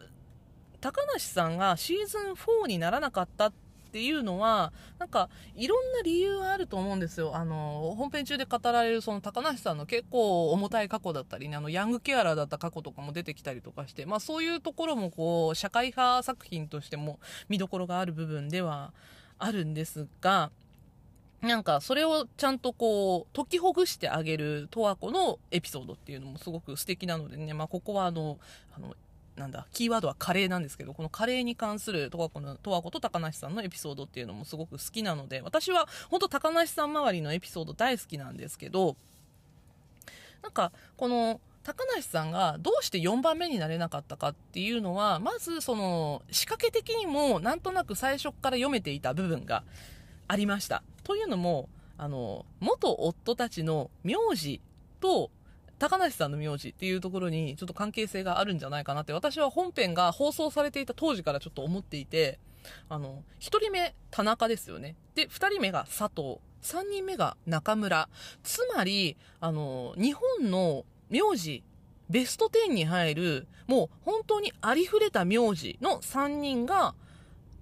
[0.84, 3.52] 高梨さんがシーズン4にならなかったっ
[3.90, 7.34] ていうのは、なんか、いろんな理由があると思うんですよ。
[7.34, 17.18] あの、本編中で語られるその高梨さんの結構重たい過去だったりね、あの、ヤングケアラーだった過去とかも出てきたりとかして、まあそういうところもこう、社会派作品としても
[17.48, 18.92] 見どころがある部分では
[19.38, 20.50] あるんですが、
[21.40, 28.38] なんか、それをちゃんとこう、解きほぐしてあげる十和子のエピソードっていうのもすごく素敵なのでね、まあ、ここはあの、
[28.76, 28.94] あの、
[29.36, 38.96] なんだ、キーワードはカレーなんですけど、このカレーに関する十和子の、十和子と高梨さんのエピソードっていうのもすごく好きなので、私は本当高梨さん周りのエピソード大好きなんですけど、
[40.42, 49.64] なんか、この、高梨さんがどうして4番目になれなかったかっていうのは、まずその、仕掛け的にもなんとなく最初から読めていた部分が
[50.28, 50.82] ありました。
[51.02, 54.60] というのも、あの、元夫たちの名字
[55.00, 55.30] と
[55.78, 62.38] 高梨さんの名字っていうところにちょっと関係性があるんじゃないかなって私は本編が放送されていた当時からちょっと思っていて、
[62.88, 64.96] あの、1人目田中ですよね。
[65.14, 66.38] で、2人目が佐藤。
[66.62, 68.08] 3人目が中村。
[68.42, 71.62] つまり、あの、日本の名字、
[72.08, 76.94] ベスト10に入る、もう本当にありふれた名字の3人が、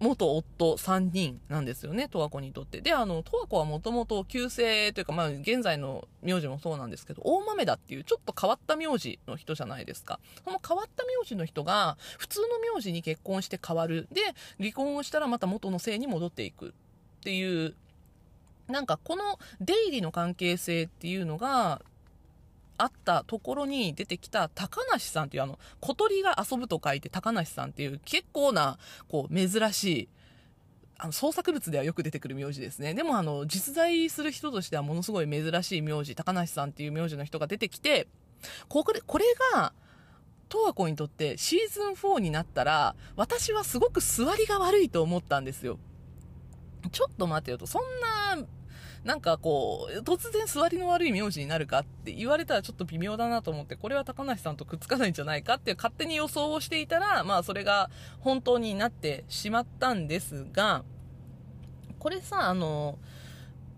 [0.02, 2.80] 元夫3人なんですよね、十和子にとって。
[2.80, 10.18] で、あの、十和子はもともと旧姓というか、まあ、現在の名字もそうなんですけど、大豆田っていうちょっと変わった名字の人じゃないですか。
[10.44, 14.08] その変わった名字の人が、普通の名字に結婚して変わる。
[14.10, 14.22] で、
[14.58, 16.72] 離婚をしたらまた元の姓に戻っていくっ
[17.22, 17.76] ていう、
[18.66, 21.80] なんかこの出入りの関係性っていうのが、
[22.82, 28.78] あったところに出てきた高梨さんっていうあの、小鳥が遊ぶと書いて高梨さんっていう結構な、
[29.08, 30.08] こう、珍しい、
[30.98, 32.94] あの、創作物ではよく出てくる名字ですね。
[32.94, 38.08] でもあの、実在する人としてはものすごい珍しい名字、高梨さんっていう名字の人が出てきて、
[38.68, 39.24] これ、これ
[39.54, 39.72] が、
[40.48, 45.78] 十和子にとってシーズン4になったら、私はすごく座りが悪いと思ったんですよ。
[46.90, 47.82] ちょっと待てよと、そん
[48.36, 48.46] な
[49.04, 57.90] なんかこう、突然座りの悪い名字になるかって言われたらちょっと微妙だなと思って、これは高梨さんとくっつかないんじゃないかっていう勝手に予想をしていたら、まあそれが
[58.20, 60.84] 本当になってしまったんですが、
[61.98, 62.98] これさ、あの、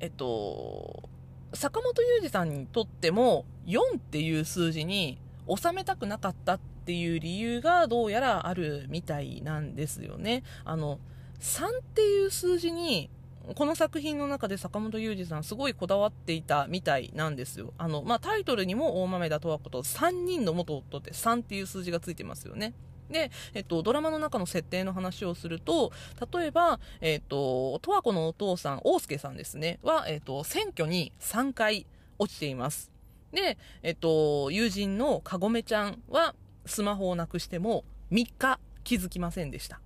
[0.00, 1.08] えっと、
[1.54, 5.18] 坂本雄二さんにとっても4っていう数字に
[5.48, 10.42] 収めたくなかったっていう理由がどうやらあるみたいなんですよね。
[10.64, 10.98] あの、
[11.40, 13.08] 3っていう数字に
[13.54, 17.74] この作品の中で坂本雄二さんすごいこだわっていたみたいなんですよ。
[17.76, 22.72] あの、まあ、タイトルにも大豆田十和子と3人の元夫って3っていう数字がついてますよね。
[23.10, 25.92] で、えっと、ドラマの中の設定の話をすると、
[26.32, 31.86] 例えば、えっと、十和子のお父さん、大介さんですね、は、えっと、選挙に3回
[32.18, 32.90] 落ちています。
[33.32, 36.34] で、えっと、友人のかごめちゃんは、
[36.64, 39.80] スマホをなくしても3日気づきませんでした。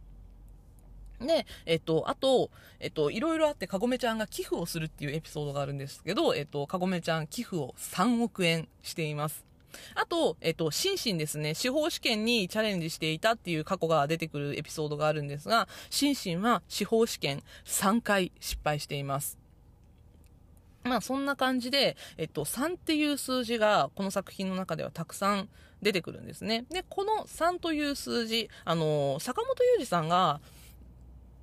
[1.21, 2.51] で、えっと、あと、
[2.81, 9.45] えっと、いろいろあって、かごめちゃんが寄付をするっていうエピソードがあるんですけど、えっと、かごめちゃん寄付を3億円しています。
[9.95, 19.39] あと、えっと、シンシンですね、司法試験にチャレンジしていたっていう過去が出てくるエピソードがあるんですが、シンシンは司法試験3回失敗しています。
[20.85, 25.49] まあそんな感じで、えっと、3っていう数字がこの作品の中ではたくさん
[25.83, 26.65] 出てくるんですね。
[26.71, 30.41] で、この3という数字、あの、坂本雄二さんが、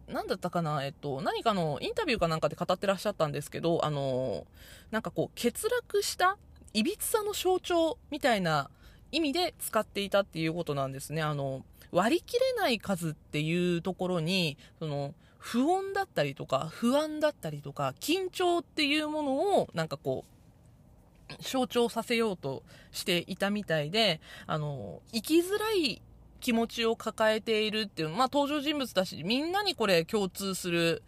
[0.08, 4.46] 何だったかな、えっと、何かのインタビューかなんかで語ってらっしゃったんですけど、あの、
[4.92, 6.38] なんかこう、欠落した
[6.74, 8.70] いびつさの象徴みたいな
[9.12, 11.22] 意味で使っていたっていうことなんですね。
[11.22, 15.14] あの、割り切れない数っていうところに、その、
[15.46, 26.02] 不穏だったりとか不安だったりとか緊張っていうものをなんかこう象徴させようとしていたみたいであの生きづらい
[26.46, 31.02] 気持ちを抱えているっていうまあ登場人物だしみんなにこれ共通する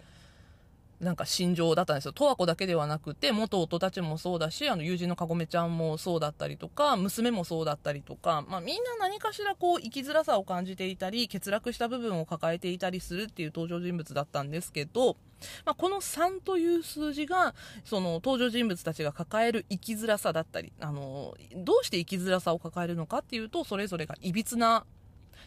[1.00, 2.12] なんか心情だったんですよ。
[2.12, 15.18] 十和子だけではなくて、元夫たちもそうだし、あの、友人のかごめちゃんもそうだったりとか、娘もそうだったりとか、まあみんな何かしらこう、生きづらさを感じていたり、欠落した部分を抱えていたりするっていう登場人物だったんですけど、
[15.66, 17.54] まあ、この3という数字が、
[17.86, 24.84] その登場人物たちが抱える生きづらさだったり、あの、どうして生きづらさを抱えるのかっていうと、それぞれが歪な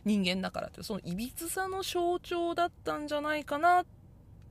[0.04, 3.86] 人間だからって、その歪さの象徴だったんじゃないかなっ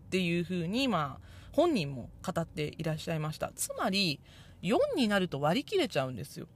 [0.09, 3.51] ていうふうに、まあ、本人も語っていらっしゃいました。
[3.55, 4.19] つまり、
[4.61, 6.47] 4になると割り切れちゃうんですよ。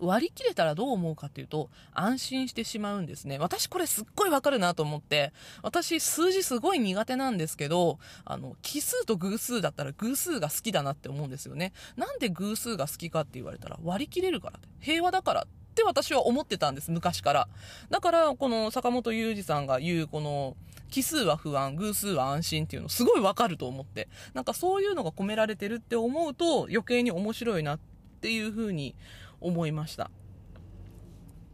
[0.00, 3.38] 割り切れたらどう思うかっていうと、安心してしまうんですね。
[3.38, 5.32] 私これすっごいわかるなと思って、
[5.62, 11.72] 私数字すごい苦手なんですけど、あの、奇数と偶数だったら偶数が好きだなって思うんですよね。
[11.96, 15.46] なんで偶数が好きかって言われたら割り切れるから平和だから
[15.76, 17.48] って私は思ってたんです、昔から。
[17.90, 20.56] だから、この坂本雄二さんが言う、この、
[20.88, 24.08] 奇数は不安、偶数は安心っていうのすごいわかると思って。
[24.32, 27.80] なんかそういうのが込められてるって思うと余計に面白いなっ
[28.20, 28.94] ていうふうに
[29.40, 30.10] 思いました。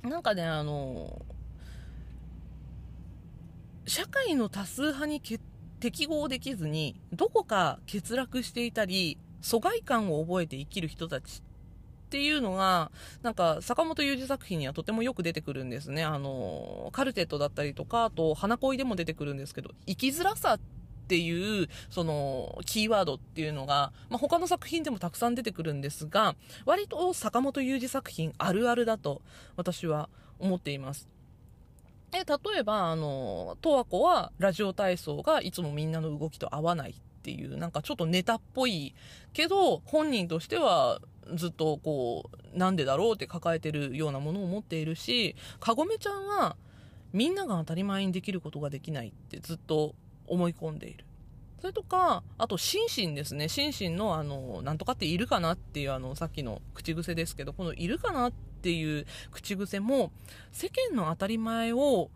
[0.03, 1.23] なんかね、あの、
[3.87, 5.23] 社会の多数派に
[5.81, 11.43] 適合できずに、どこか欠落していたり、疎外感を覚えて生きる人たち
[12.12, 12.90] っていうのが、
[13.22, 16.04] なんか、坂本雄二作品にはとてもよく出てくるんですね。
[16.04, 20.60] あの、カルテットだったりとか、あと、花恋でも出てくるんですけど、生きづらさっ
[21.08, 26.36] ていう、その、キーワードっていうのが、まあ、他の作品でもたくさん出てくるんですが、
[26.66, 29.22] 割と坂本雄二作品あるあるだと、
[29.56, 31.08] 私は思っています。
[32.12, 38.94] え、例えば、あの、十和子はラジオ体操がいつもみんなの動きと合わないっていう、なんかちょっとネタっぽい
[39.32, 41.00] けど、本人としては
[41.35, 46.57] ずっとこう、なんでだろうって抱えてるようなものを持っているし、かごめちゃんは、
[47.12, 49.95] みんなが当たり前にできることができないってずっと
[50.27, 51.05] 思い込んでいる。
[51.61, 53.49] それとか、あと、心身ですね。
[53.49, 60.11] 心身の、あの、なんとかっているかなっていう、あの、さっきの口癖ですけど、このいるかなっていう口癖も、
[60.51, 62.11] 世間の当たり前を、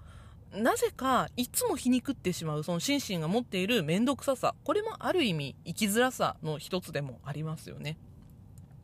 [0.53, 4.57] なぜか、いつも皮肉ってしまう、その心身が持っている面倒くささ。
[4.65, 7.99] これもある意味、生きづらさの一つでもありますよね。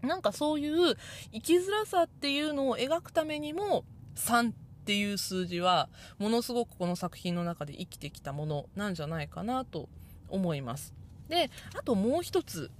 [0.03, 0.96] なんかそういう
[1.32, 3.84] 生きづらさっていうのを描くためにも
[4.16, 5.88] 3っていう数字は
[6.18, 9.88] ものすごくこの作品の中で生きてきたものなんじゃないかなと
[10.28, 10.92] 思います。
[11.28, 12.70] で、あともう一つ、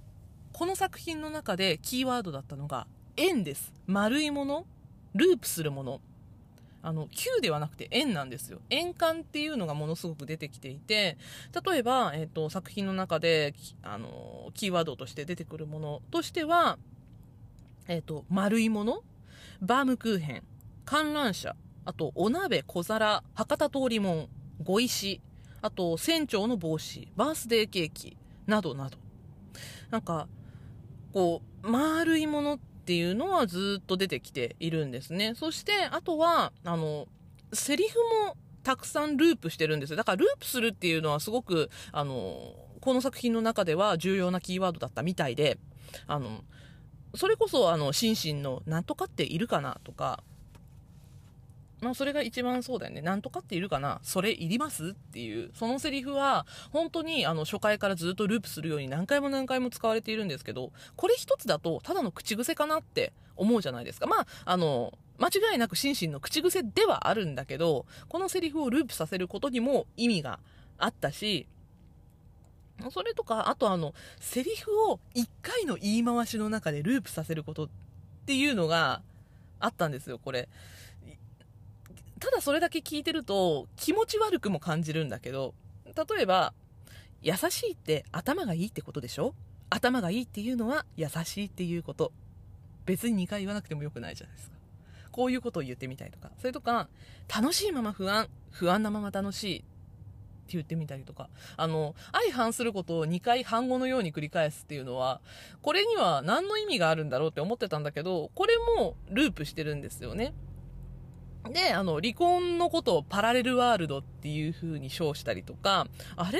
[0.51, 3.73] この作品の中でキーワードだったのが円です。
[3.87, 4.65] 丸いもの、
[5.15, 6.01] ループするもの。
[6.85, 8.59] あの、9ではなくて円なんですよ。
[8.69, 11.17] 円環っていうのがものすごく出てきていて、
[11.65, 16.77] 例えば、えっ、ー、と、作品の中で、あの、キーワードとして出てくるものとしては、
[17.87, 19.03] えっ、ー、と、丸いもの、
[19.61, 20.43] バームクーヘン、
[20.85, 21.55] 観覧車、
[21.85, 24.29] あと、お鍋、小皿、博多通りもん、
[24.63, 25.21] 碁石、
[25.61, 28.97] あと、船長の帽子、バースデーケーキ、などなど。
[29.89, 30.27] なんか、
[31.13, 35.33] こう、丸いものっていうのはずっと出てきているんですね。
[35.35, 37.07] そして、あとは、あの、
[37.53, 39.95] セリフもたくさんループしてるんです。
[39.95, 45.57] だからループするっていうのはすごく、あの、この作品の中では重要なキーワードだったみたいで、
[46.07, 46.43] あの、
[47.15, 50.23] それこそ、あの、心身の、なんとかっているかなとか、
[51.83, 53.01] まあ、それが一番そうだよね。
[53.01, 55.51] なんとかっているかなそれいりますっていう。
[55.53, 64.07] そのセリフは、本当に、あの、初回からずっとループするように何回も何回も使われているんですけど、これ一つだと、ただの口癖かなって思うじゃないですか。
[64.07, 70.39] まあ、あの、間違いなく心身の口癖ではあるんだけど、このセリフをループさせることにも意味が
[70.77, 71.47] あったし、
[72.91, 77.69] それとか、あとあの、セリフを1回の言い回しの中でループさせることっ
[78.25, 79.01] ていうのが
[79.59, 80.49] あったんですよ、これ。
[82.19, 85.53] ただそれだけ聞いてると気持ち悪くも感じるんだけど、
[85.85, 86.53] 例えば、
[87.21, 89.33] 優しいって頭がいいってことでしょ？
[89.69, 92.11] 頭がいいっていうのは優しいっていうこと。
[92.85, 94.55] 別に2回言わなくてもよくないじゃないですか。
[95.11, 96.31] こういうことを言ってみたりとか。
[96.39, 96.89] それとか、
[97.33, 99.63] 楽しいまま不安、不安なまま楽しい。
[100.61, 105.21] って言ってみたりとか、あの、相反することを2回反語のように繰り返すっていうのは、
[105.61, 110.33] これには何の意味があるんだろうって思ってたんだけど、これもループしてるんですよね。
[111.51, 116.39] で、あの、離婚のことをパラレルワールドっていう風に称したりとか、あれ？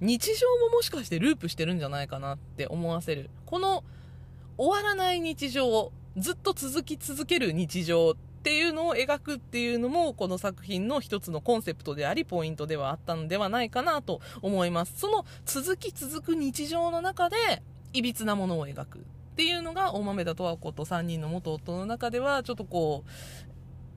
[0.00, 3.30] 日常ももしかしてループしてるんじゃないかなって思わせる。
[3.46, 3.82] この
[4.56, 17.36] 終わらない日常、ずっと続き続ける日常っっていうのを描くっていうのもこの作品の一つのコンセプトでありポイントではあったのではないかなと思いますその続き続く日常の中で
[17.94, 19.02] いびつなものを描くっ
[19.36, 23.04] ていうのが大豆田十和子と3人の元夫の中ではちょっとこ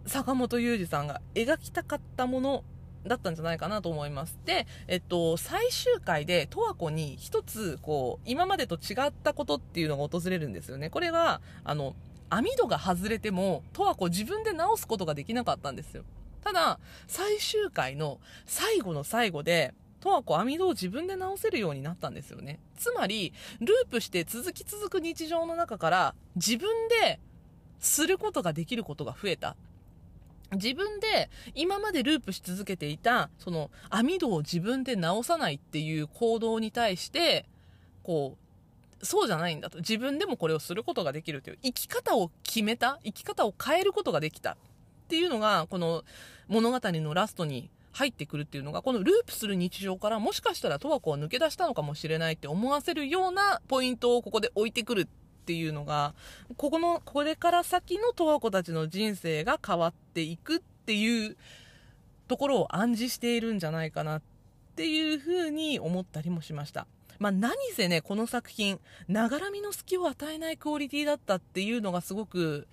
[0.06, 2.64] う坂本雄二さんが描きたかったもの
[3.06, 4.38] だったんじゃないかなと思います。
[4.46, 10.90] で、えっと、最終回で十和子に一つ、こう、今までと違ったことっていうのが訪れるんですよね。
[10.90, 11.96] これが、あの、
[12.30, 16.04] 網戸が外れても、十和子自分で直すことができなかったんですよ。
[16.44, 22.60] ただ、最終回の最後の最後で、十和子網戸を自分で直せるようになったんですよね。
[22.78, 27.20] つまり、ループして続き続く日常の中から自分で
[27.80, 29.56] することができることが増えた。
[30.54, 37.46] 自分で今までループし続けていた、その網戸を自分で直さないっていう行動に対して、
[38.04, 38.47] こう、
[39.02, 39.80] そうじゃないんだと。
[39.80, 44.56] 自分でもこれをすることができるという、生き方を決めた、生き方を変えることができたっ
[45.08, 46.04] ていうのが、この
[46.48, 55.08] 物語のラストに入ってくるっていうのが、このループする日常からもしかしたら十和子は抜け出したのかもしれないって思わせるようなポイントをここで置いてくるっ
[55.46, 56.14] ていうのが、
[56.58, 61.38] ここの、これから先の十和子たちの人生が変わっていくっていう
[62.28, 64.22] ところを暗示しているんじゃないかなっ
[64.76, 66.86] ていうふうに思ったりもしました。
[67.20, 72.68] まあ、何せね、この作品、ながらみの隙を与えないクオリティだったっていうのがすごく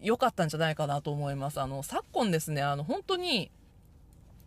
[0.00, 1.60] 良かったんじゃないかなと思います。
[1.60, 3.50] あの、昨今ですね、あの、本当に、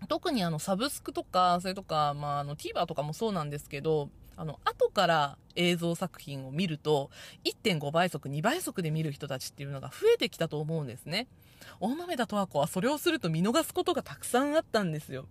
[0.07, 7.11] 特にあの、サブスクとか、それとか、まあ、あの、TVer とかもそうなんですけど、あの、後から映像作品を見ると、
[7.43, 11.27] 1.5倍速、2倍速で見る人たちっていうのが増えてきたと思うんですね。
[11.79, 15.27] 大豆田十和子はそれをすると見逃すことがたくさんあったんですよ。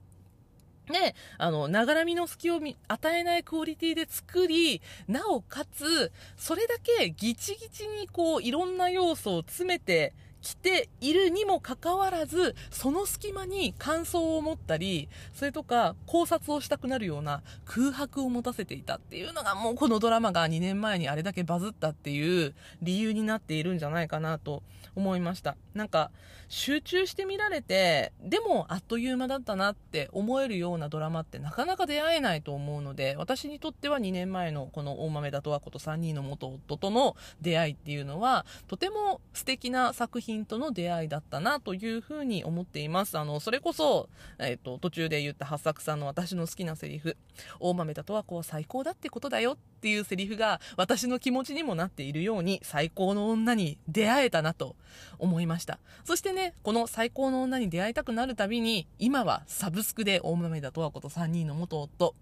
[0.91, 10.13] で、あの、ながらみの隙を与えないクオリティで作り、なおかつ、それだけギチギチにこう、いろんな要素を詰めて
[10.43, 24.63] 来ているにもかかわらず、その隙間に感想を持ったり、それとか考察をしたくなるような空白を持たせていたっていうのがもうこのドラマが2年前にあれだけバズったっていう理由になっているんじゃないかなと
[24.95, 25.57] 思いました。
[25.75, 26.11] なんか、
[26.49, 43.19] 集中して見られて、でもあっという間だったなって思えるようなドラマってなかなか出会えないと思うので、私にとっては2年前のこの大豆田と和子と3人の元夫との出会いっていうのは、とても素敵な作品との出会いだったなというふうに思っています。
[43.19, 44.09] あの、それこそ、
[44.39, 47.17] えっ、ー、と、途中で言った八作さんの私の好きなセリフ、
[47.59, 54.77] 大豆田と和子は最高だってことだよっていうセリフが私の気持ちにもなっているように最高の女に出会えたなと
[55.19, 55.79] 思いました。
[56.05, 62.15] そしてね、この最高の女に出会いたくなるたびに、今はサブスクで大豆田と和子と3人の元夫、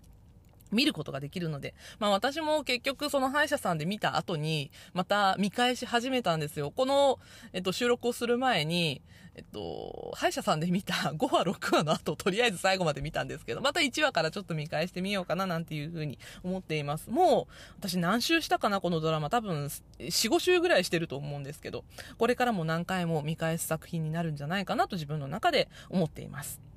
[0.72, 6.70] 見ることができるので、まあ私も結局その歯医者さんで見た後に、また見返し始めたんですよ。
[6.70, 7.18] この、
[7.52, 9.02] えっと、収録をする前に、
[9.38, 17.08] えっと、歯医者さんで見た 5話、6話の後、とりあえず最後まで見たんですけど、また1話からちょっと見返してみようかななんていうふうに思っています。
[17.08, 19.30] もう、私何週したかな、このドラマ。
[19.30, 21.84] 多分、4、5週ぐらいしてると思うんですけど、
[22.18, 26.67] これからも何回も見返す作品になるんじゃないかなと自分の中で思っています。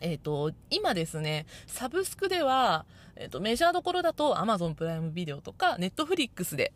[0.00, 2.84] えっ、ー、と、今ですね、サブスクでは、
[3.16, 6.72] えっ、ー、と、メジャーどころだと Amazon プライムビデオとか Netflix で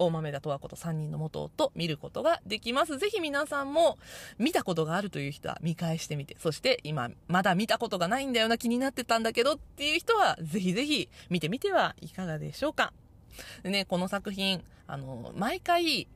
[0.00, 2.96] 大豆田十和子と3人の元夫見ることができます。
[2.96, 3.98] ぜひ皆さんも
[4.38, 12.94] 見たことがあるという人は見返してみて、そして今まだ見たことがないんだよな気になってたんだけどっていう人はぜひぜひ見てみてはいかがでしょうか。
[13.62, 16.08] でね、この作品、あの、毎回、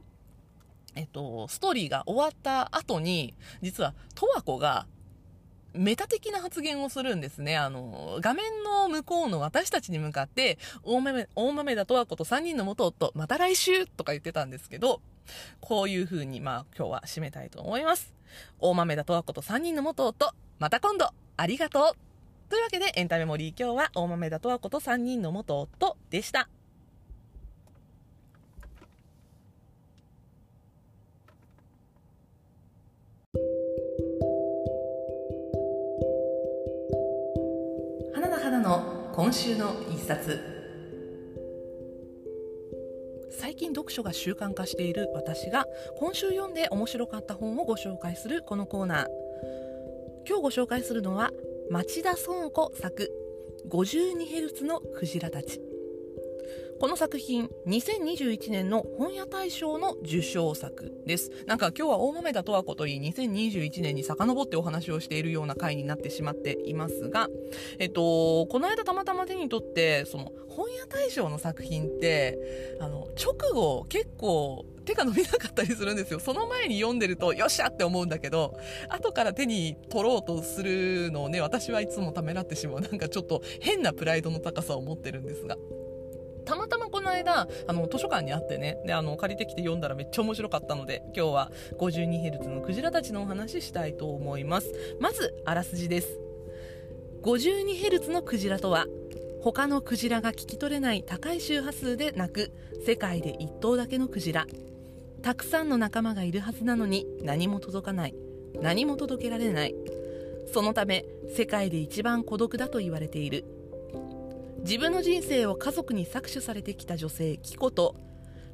[0.94, 4.86] えっと、ストーリーが終わった後に、実は、十和子が
[5.74, 7.56] メタ的な発言をするんですね。
[7.56, 15.00] あの、画面の向こうの私たちに向かって、大豆、大豆田とわこと3人の元夫、また来週とか言ってたんですけど、
[15.60, 18.14] こういう風に、まあ、今日は締めたいと思います。
[18.60, 26.48] 大豆田とわこと3人の元夫、また今度、ありがとうというわけで、エンタメモリー今日は大豆田とわこと3人の元夫でした。
[38.64, 40.40] の今週の一冊。
[43.30, 45.66] 最近読書が習慣化している私が
[45.98, 49.06] 今週読んで面白かった本をご紹介するこのコーナー。
[50.26, 51.30] 今日ご紹介するのは
[51.70, 53.10] 町田園子作
[53.68, 55.73] 52Hz のクジラたち。
[56.80, 61.30] この作品、2021年の本屋大賞の受賞作です。
[61.46, 67.28] なんか今日は大豆田十和子といい2021年に遡ってお話をしているような回になってしまっていますが、
[67.78, 72.38] えっと、この間たまたま手に取って、その本屋大賞の作品って、
[72.80, 76.18] あの、直後結構手が伸びなかったりするんですよ。
[76.18, 78.58] その前に読んでると、よっしゃって思うんだけど、
[78.88, 82.80] 後から手に取ろうとするのをね、私はいつもためらってしまう。
[82.80, 85.56] なんかちょっと変なプライドの高さを持ってるんですが。
[86.44, 94.72] たまたまこの間、あの、図書館にあってね、で、あの、借りてきて読んだらめっちゃ面白かったので、今日は 52Hz のクジラたちのお話ししたいと思います。
[95.00, 96.18] まず、あらすじです。
[97.22, 98.86] 52Hz のクジラとは、
[99.44, 102.52] 他のクジラが聞き取れない高い周波数で鳴く
[102.86, 104.46] 世界で1頭だけのクジラ
[105.20, 108.14] たくさんの仲間がいるはずなのに何も届かない
[108.62, 109.74] 何も届けられない
[110.50, 111.04] そのため
[111.36, 113.44] 世界で一番孤独だと言われている
[114.64, 117.96] 自分の人生を家族に搾取されてきた女性キコと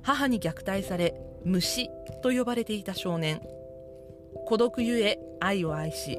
[0.03, 1.89] 母に虐待され虫
[2.21, 3.41] と呼ばれていた少年。
[4.47, 6.19] 孤独ゆえ愛を愛し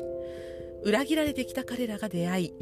[0.84, 2.54] 裏切られてきた彼らが出会い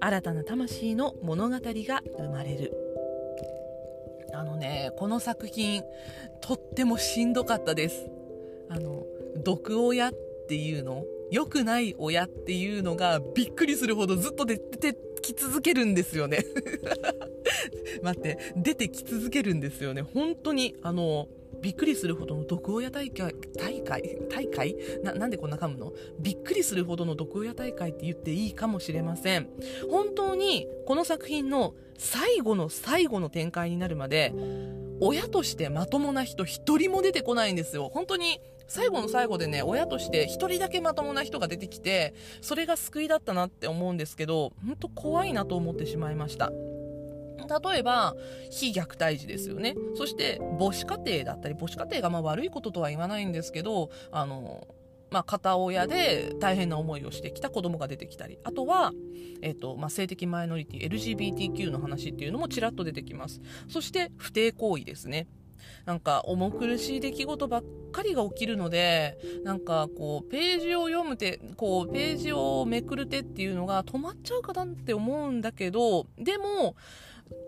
[0.00, 2.72] 新たな魂の物語が生まれる。
[4.34, 5.84] あのねこの作品
[6.40, 8.08] とってもしんどかったです。
[8.68, 9.04] あの
[9.44, 10.12] 毒親っ
[10.48, 11.04] ていうの？
[11.30, 14.96] 良くない親っていうのがびっくりするほどずっと出て
[15.34, 16.44] き続けるんですよね
[18.02, 20.02] 待って、出てき続けるんですよね。
[20.02, 21.28] 本当に、あの、
[21.62, 24.76] びっくりするほどの毒親大会、大会大会？
[25.02, 25.92] な、なんでこんな噛むの？
[26.20, 29.48] びっくりするほどの毒親大会って言っていいかもしれません。
[29.90, 34.32] 本当に、この作品の最後の最後の展開になるまで、
[35.00, 37.90] 親としてまともな人一人も出てこないんですよ。
[37.92, 46.52] 本当に、最後の最後でね、親として一人だけまともな人が出てきて、それが救いだったなって思うんですけど、本当怖いなと思ってしまいました。
[47.46, 48.16] 例えば、
[48.50, 49.76] 非虐待児ですよね。
[49.94, 54.66] そして、母子家庭だったり、母子家庭がまあ悪いこととは言わないんですけど、あの、
[55.10, 58.92] まあ、片親で大変な思いをしてきた子供が出てきたり、あとは、
[59.42, 63.40] えっ、と、まあ、性的マイノリティ、LGBTQ の話っていうのもちらっと出てきます。
[63.68, 65.28] そして、不貞行為ですね。
[65.86, 76.76] なんか重苦しい出来事ばっかりが起きるので、なんかこう、ページを読む手、こう、ページをめくる手っていうのが止まっちゃうかなって思うんだけど、でも、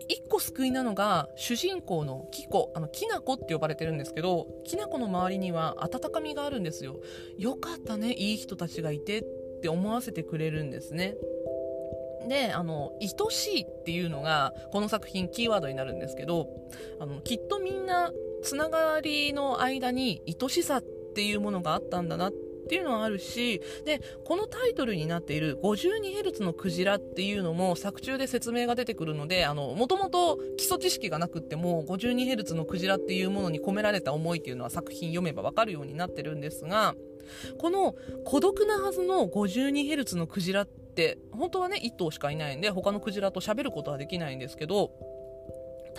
[0.09, 6.99] 一個救いなのが主人公のキコあのきなこって呼ばれてるんですけどきなこの周りには温かみがあるんですよ。
[7.37, 9.23] よかったねいい人たちがいてっ
[9.61, 11.15] て思わせてくれるんですね。
[12.27, 16.49] であの愛しいっていうのがこの作品キーワードになるんですけど
[16.99, 18.11] あのきっとみんな
[18.43, 20.83] つながりの間に愛しさっ
[21.15, 22.33] ていうものがあったんだなっ
[22.69, 36.95] ていうのはあるし、で、このタイトルになっている 52Hz のクジラっていうのも作中で説明が出てくるので、もともと基礎知識がなくっても 52Hz のクジラっていうものに込められた思いっていうのは作品読めばわかるようになってるんですが、
[37.57, 44.91] この孤独なはずの 52Hz のクジラって本当はね1頭しかいないんで他のクジラと喋ることはできないんですけど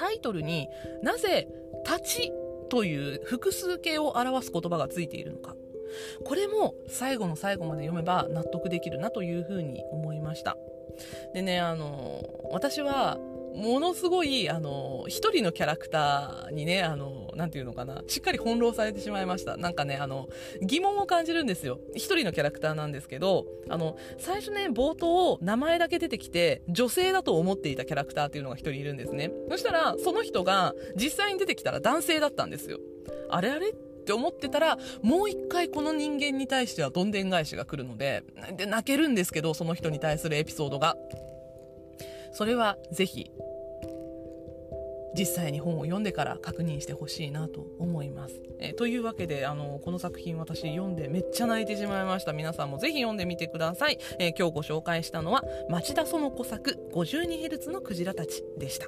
[0.00, 0.70] タイトルに
[1.02, 1.46] なぜ
[1.84, 2.32] 「立ち」
[2.70, 5.54] という複数形を表す言葉がついているのか
[6.24, 10.56] これも最後の最後まで読めば納得できるなというふうに思いました。
[11.34, 13.18] でね、あの、私は、
[13.54, 19.56] ものすごい、あの、一人のキャラクターにね、あの、なんていうのかな、しっかり翻弄されてしまいました。
[19.56, 20.28] なんかね、あの、
[20.62, 21.80] 疑問を感じるんですよ。
[21.94, 29.32] 一人のキャラクターなんですけど、あの、最初ね、冒頭、名前だけ出てきて、女性だと思っていたキャラクターっていうのが一人いるんですね。
[29.50, 32.78] そしたら、その人が、実際に出てきたら男性だったんですよ。
[33.30, 33.70] あれあれ？
[33.70, 38.24] って思ってたら、もう一回この人間に対してはどんでん返しが来るので、
[38.56, 40.96] で、泣けるんですけど、その人に対するエピソードが。
[42.32, 43.30] それはぜひ、
[45.16, 48.40] 実際に本を読んでから確認してほしいなと思います。
[48.60, 52.32] えというわけで、あの、この作品私読んでめっちゃ泣いてしまいました。
[52.32, 53.98] 皆さんもぜひ読んでみてください。
[54.18, 58.86] え今日ご紹介したのは、町田園子作 52Hz のクジラたちでした。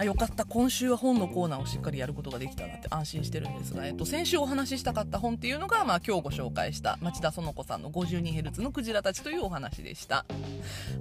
[0.00, 0.46] あよかった。
[0.46, 10.24] 今週は本のコーナーをしっかりやることができたなって安心してるんですが、えっと、先週お話ししたかった本っていうのが、まあ、今日ご紹介した町田園子さんの 52Hz のクジラたちというお話でした。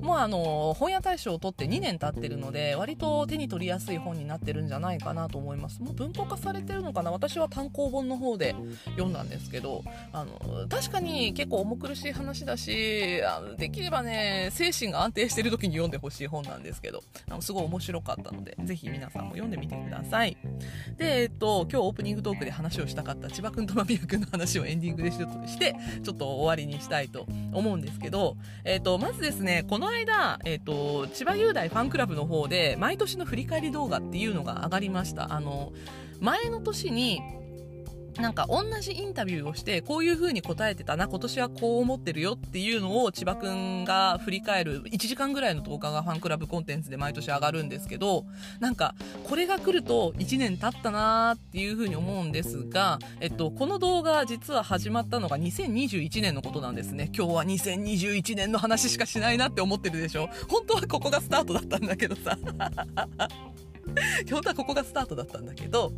[0.02, 5.82] もうあの本屋大賞を取って2年経ってるので割と手に取りやすい本になってるんじゃないかなと思います。
[5.82, 7.12] もう文庫化されてるのかな？
[7.12, 8.54] 私は単行本の方で
[8.88, 9.82] 読んだんですけど
[10.12, 20.38] あの確かに結構重苦しい話だしあのできればね精神が安定してる時に読んでほしい本なんですけどあのすごい面白かったのでぜひ皆さんも読んでみてください。
[20.98, 25.18] で、えっと、今日オープニングトークで話をしたかった千葉くんと間宮くんの話をエンディングでし
[25.58, 35.34] て、ちょっと終わりにしたいと思うんですけど、えっと、まずですね、この間、えっと、千葉雄大ファンクラブの方で、毎年の振り返り動画っていうのが上がりました。
[35.34, 35.74] あの、
[36.20, 37.22] 前の年に、
[38.20, 48.26] なんか同じインタビューをしてこういう風に答えてたな今年はこう思ってるよっていうのを千葉くんが振り返る1時間ぐらいの動画がファンクラブコンテンツで毎年上がるんですけど
[48.60, 57.10] なんかこれが来ると1年経ったなーっていう風に思うんですが、えっと、この動画実は始まったのが2021年のことなんですね。
[57.16, 60.30] 今日は2021年の話しかしないなって思ってるでしょ？
[60.48, 62.38] 本当はここがスタートだったんだけどさ。
[64.30, 65.92] 本当はここがスタートだったんだけど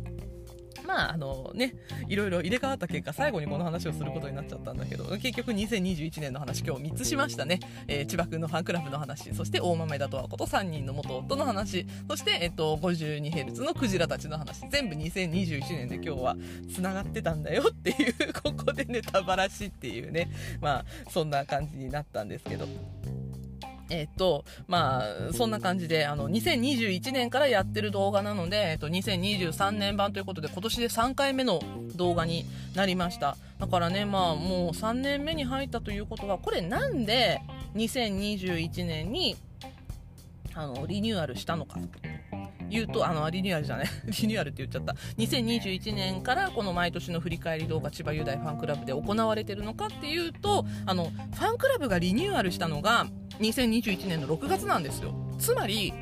[0.86, 1.74] まああのね
[2.08, 14.62] いろいろ入れ替わった結果最後にこの話をすることになっちゃったんだけど結局2021年の話今日3つしましたね、えー、千葉君のファンクラブの話そして大豆田とはこと3人の元夫の話そして、えっと、52Hz のクジラたちの話。
[14.70, 16.36] 全部2021年で今日は
[16.72, 20.30] つながってたんだよっていうここでネタばらしっていうね。
[20.60, 22.66] まあそんな感じになったんですけど。
[23.92, 31.60] えっ、と、まあ、そんな感じで、あの、2021年からやってる動画なので、えっ、と、2023年版ということで、今年で3回目の
[31.94, 33.36] 動画になりました。
[33.58, 37.42] だからね、まあ、もう3年目に入ったということは、これなんで
[37.74, 39.36] 2021年に、
[40.54, 41.78] あの、リニューアルしたのか。
[42.72, 43.86] 言うと、あの、リニューアルじゃない、
[44.20, 44.94] リニューアルって言っちゃった。
[45.18, 53.06] 2021年からこの毎年の振り返り動画千葉雄大ファンクラブで行われてるのかっていうと、あの、ファンクラブがリニューアルしたのが、
[53.40, 55.14] 2021年の6月なんですよ。
[55.38, 55.92] つまり、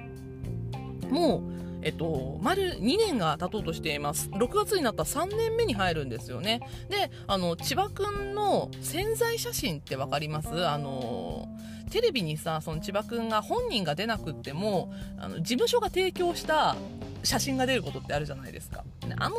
[1.10, 4.28] もう、えっと、丸2年が経とうとしています。
[4.30, 6.60] 6月になったら3年目に入るんですよね。
[6.90, 10.68] で、あの、千葉くんの潜在写真ってわかります？
[10.68, 11.48] あの、
[11.90, 16.76] テレビにさ、その千葉くんが本人が出なくっても、あの、事務所が提供した
[17.22, 18.84] 写真が出ることってあるじゃないですか。
[19.18, 19.36] あの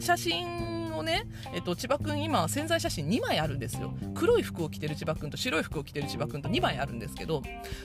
[0.00, 3.94] 写真をね、えっと、千葉くん今潜在写真2枚あるんですよ。
[4.14, 7.42] 黒い服を着てる千葉くんと白い服を着てる千葉くんと2枚あるんですけど、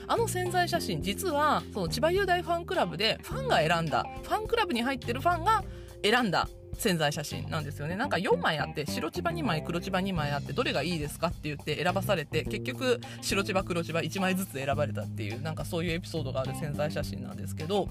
[0.08, 5.64] あの潜在写真実は、その千葉雄大ファンクラブでファンが選んだ、ファンクラブに入ってるファンが
[6.04, 6.48] 選んだ
[6.80, 7.96] 潜在写真なんですよね。
[7.96, 17.90] なんか4枚あって白千葉2枚黒千葉2枚あってどれがいいですかって言って選ばされて結局白千葉黒千葉1枚ずつ選ばれたっていうなんかそういうエピソードがある潜在写真なんですけど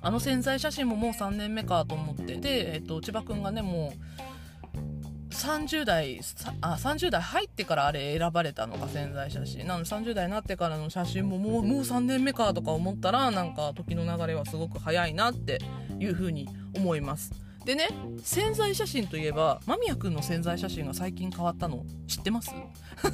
[0.00, 6.20] あの潜在写真ももう3年目かと思ってで、えっと、千葉くんがねもう30代
[6.62, 9.84] あ30代入ってからあれ選ばれたのが潜在写真なの。
[9.84, 15.58] で30代になってからの写真ももうもう3年目かとか思ったらなんか時の流れはすごく早いなって
[15.98, 17.45] いうふうに思います。
[17.66, 17.88] でね
[18.22, 22.50] 潜在写真といえば間宮くんの潜在写真が最近変わったの知ってます？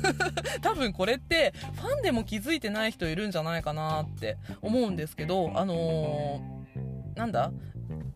[0.61, 7.51] 多分これってファンでも気づいてない人いるんじゃないかなって思うんですけどあのーなんだ？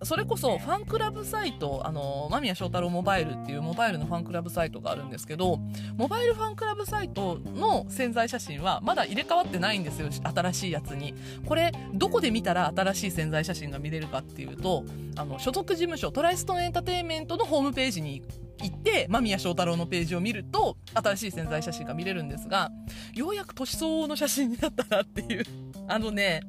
[0.02, 5.58] それこそファンクラブサイト、あの、間宮祥太朗モバイルっていうモバイルのファンクラブサイトがあるんですけど、
[5.96, 11.14] モバイルファンクラブサイトの潜在写真はまだ入れ替わってないんですよ、新しいやつに。
[11.44, 14.84] これ、どこで見たら新しい潜在写真が見れるかっていうと、
[15.16, 18.22] あの、所属事務所トライストンエンターテインメントのホームページに
[18.62, 22.70] 行って、間宮祥太朗のページを見ると、新しい潜在写真が見れるんですが、
[23.14, 25.44] ようやく年相応の写真になったなっていう。
[25.88, 26.40] あのね、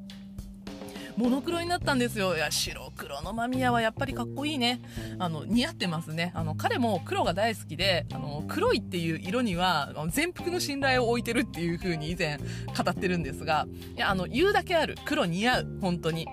[1.18, 2.36] モノクロになったんですよ。
[2.36, 4.80] いや、白黒の間宮はやっぱりかっこいいね。
[5.18, 6.32] あの、似合ってますね。
[6.36, 12.44] あの、彼も黒が大好きで、あの、黒いっていう色には、全幅の信頼を置いてるっていう風に以前語
[12.90, 14.96] ってるんですが、いや、あの、言うだけある。
[15.06, 15.78] 黒似合う。
[15.82, 16.28] 本当に。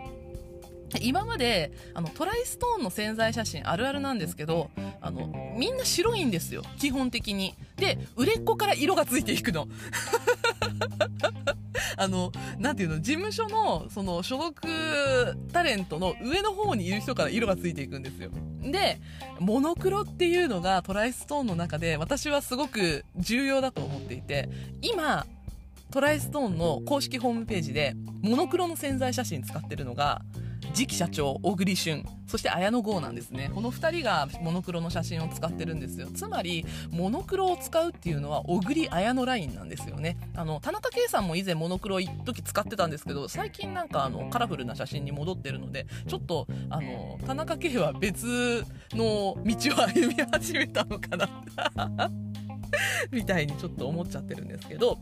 [1.02, 4.70] 今まであのトライストーンの潜在写真あるあるなんですけど
[5.00, 6.62] あのみんな白いんですよ。
[6.78, 7.54] 基本的に。
[7.76, 9.68] で売れっ子から色がついていくの。
[11.96, 18.30] あの、なんていうの、事務所の、その、所属タレントの上の方にいる人から色がついていくんですよ。
[18.62, 19.00] で、
[19.38, 24.48] モノクロっていうのがトライストーンの中で私はすごく重要だと思っていて、
[24.82, 25.26] 今、
[25.90, 30.22] トライストーンの公式ホームページで、モノクロの潜在写真使ってるのが、
[30.74, 33.50] 次期社長小栗旬そして綾野剛なんですね。
[33.54, 36.08] この2人がモノクロの写真を使ってるんですよ。
[36.12, 40.16] つまりモノクロを使うっていうのは小栗綾野ラインなんですよね。
[40.34, 52.10] あの田中圭さんも以前モノクロ一時使ってたんですけど最近なんかあのカラフルな写真に戻ってるのでちょっとあの田中圭は別の道を歩み始めたのかな
[53.12, 54.98] みたいにちょっと思っちゃってるんですけど。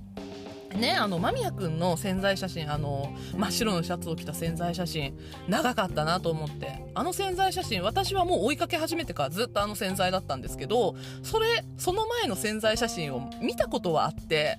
[0.74, 5.16] ね、あの間宮君の潜在写真あの真っ白のシャツを着た潜在写真
[5.48, 6.82] 長かったなと思って。
[6.94, 14.58] あの潜在写真私はもう追いかけ始めてからずっとあの潜在だったんですけどそれその前の潜在写真を見たことはあって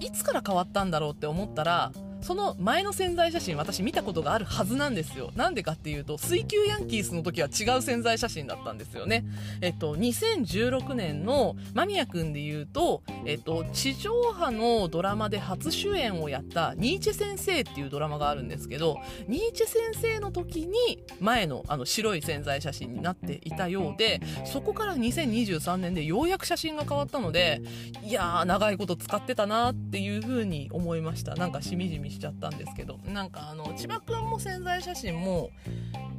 [0.00, 1.92] いつから変わったんだろうって思ったら
[2.22, 5.32] その前の潜在写真私見たことがあるはずなんですよ。
[5.34, 9.24] なんでかっていうと水球ヤンキースの時は違う潜在写真だったんですよね。
[9.60, 27.62] えっと2016年の間宮君で言うとえっと地上波のドラマで初主演をやったニーチェ先生っていうドラマがあるんですけどニーチェ先生の時に前のあの白い潜在写真になっていたようでそこから2023年でようやく写真が変わったので
[28.04, 31.34] いやー長いこと使ってたなっていう風に思いました。
[31.34, 35.50] なんかしみじみしちゃったんですけどなんかあの千葉君も潜在写真も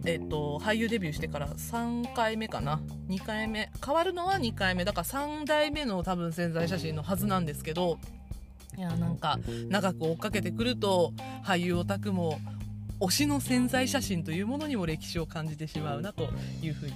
[0.06, 2.82] えっと、俳優デビューしてから3回目かな。
[3.08, 3.72] 2回目。
[3.86, 4.84] 変わるのは2回目。
[4.84, 7.98] だから3代目の多分潜在写真のはずなんですけど
[8.78, 9.40] いやなんか
[9.70, 11.14] 長く追っかけてくると
[11.44, 12.40] 俳優オタクも
[13.00, 16.30] 推しの潜在写真というものにも歴史を感じてしまうなと
[16.62, 16.94] いうふうに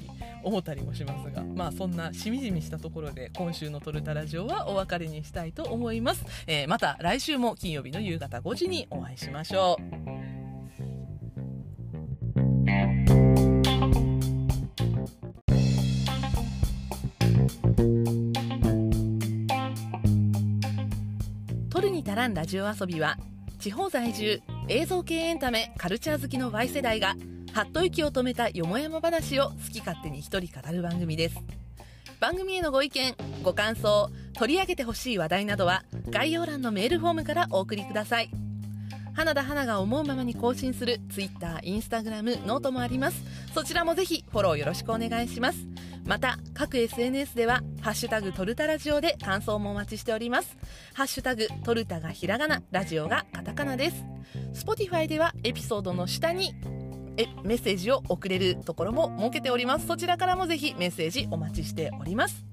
[0.48, 10.28] 思ったりもしますがまあそんなしみじみしたところで今週の「トルタラジオ」はお別れにしたいと思います、えー、また来週も金曜日の夕方5時にお会いしましょう。
[21.70, 23.18] 取るに足らんラジオ遊びは
[23.60, 27.16] 地方在住映像系エンタメカルチャー好きの Y 世代が
[27.54, 31.38] はっと息を止めたよもやま話を好き勝手に一人語る番組です。
[32.20, 38.30] 番組へのご意見ご感想取り上げてほしい話題などは概要欄のメールフォームからお送りください。
[39.14, 43.24] 花田花が思うままに更新する Twitter、Instagram、 note もあります。
[43.54, 45.66] そちらもぜひフォローよろしくお願いします。
[46.06, 50.56] また各 SNS では「ハッシュタグトルタラジオ」で感想もお待ちしております。
[50.94, 54.06] ハッシュタグトルタがひらがなラジオがカタカナです。
[54.54, 56.54] Spotify ではエピソードの下に
[57.18, 59.88] えメッセージを送れるところも設けております。
[59.88, 62.46] そちらからもぜひメッセージお待ちしております。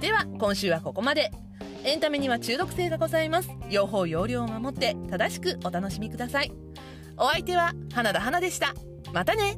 [0.00, 1.30] では今週はここまで。
[1.84, 3.50] エンタメには中毒性がございます。
[3.70, 6.50] 用法用量を守って正しくお楽しみください。
[7.16, 8.74] お相手は花田花でした。
[9.12, 9.56] またね。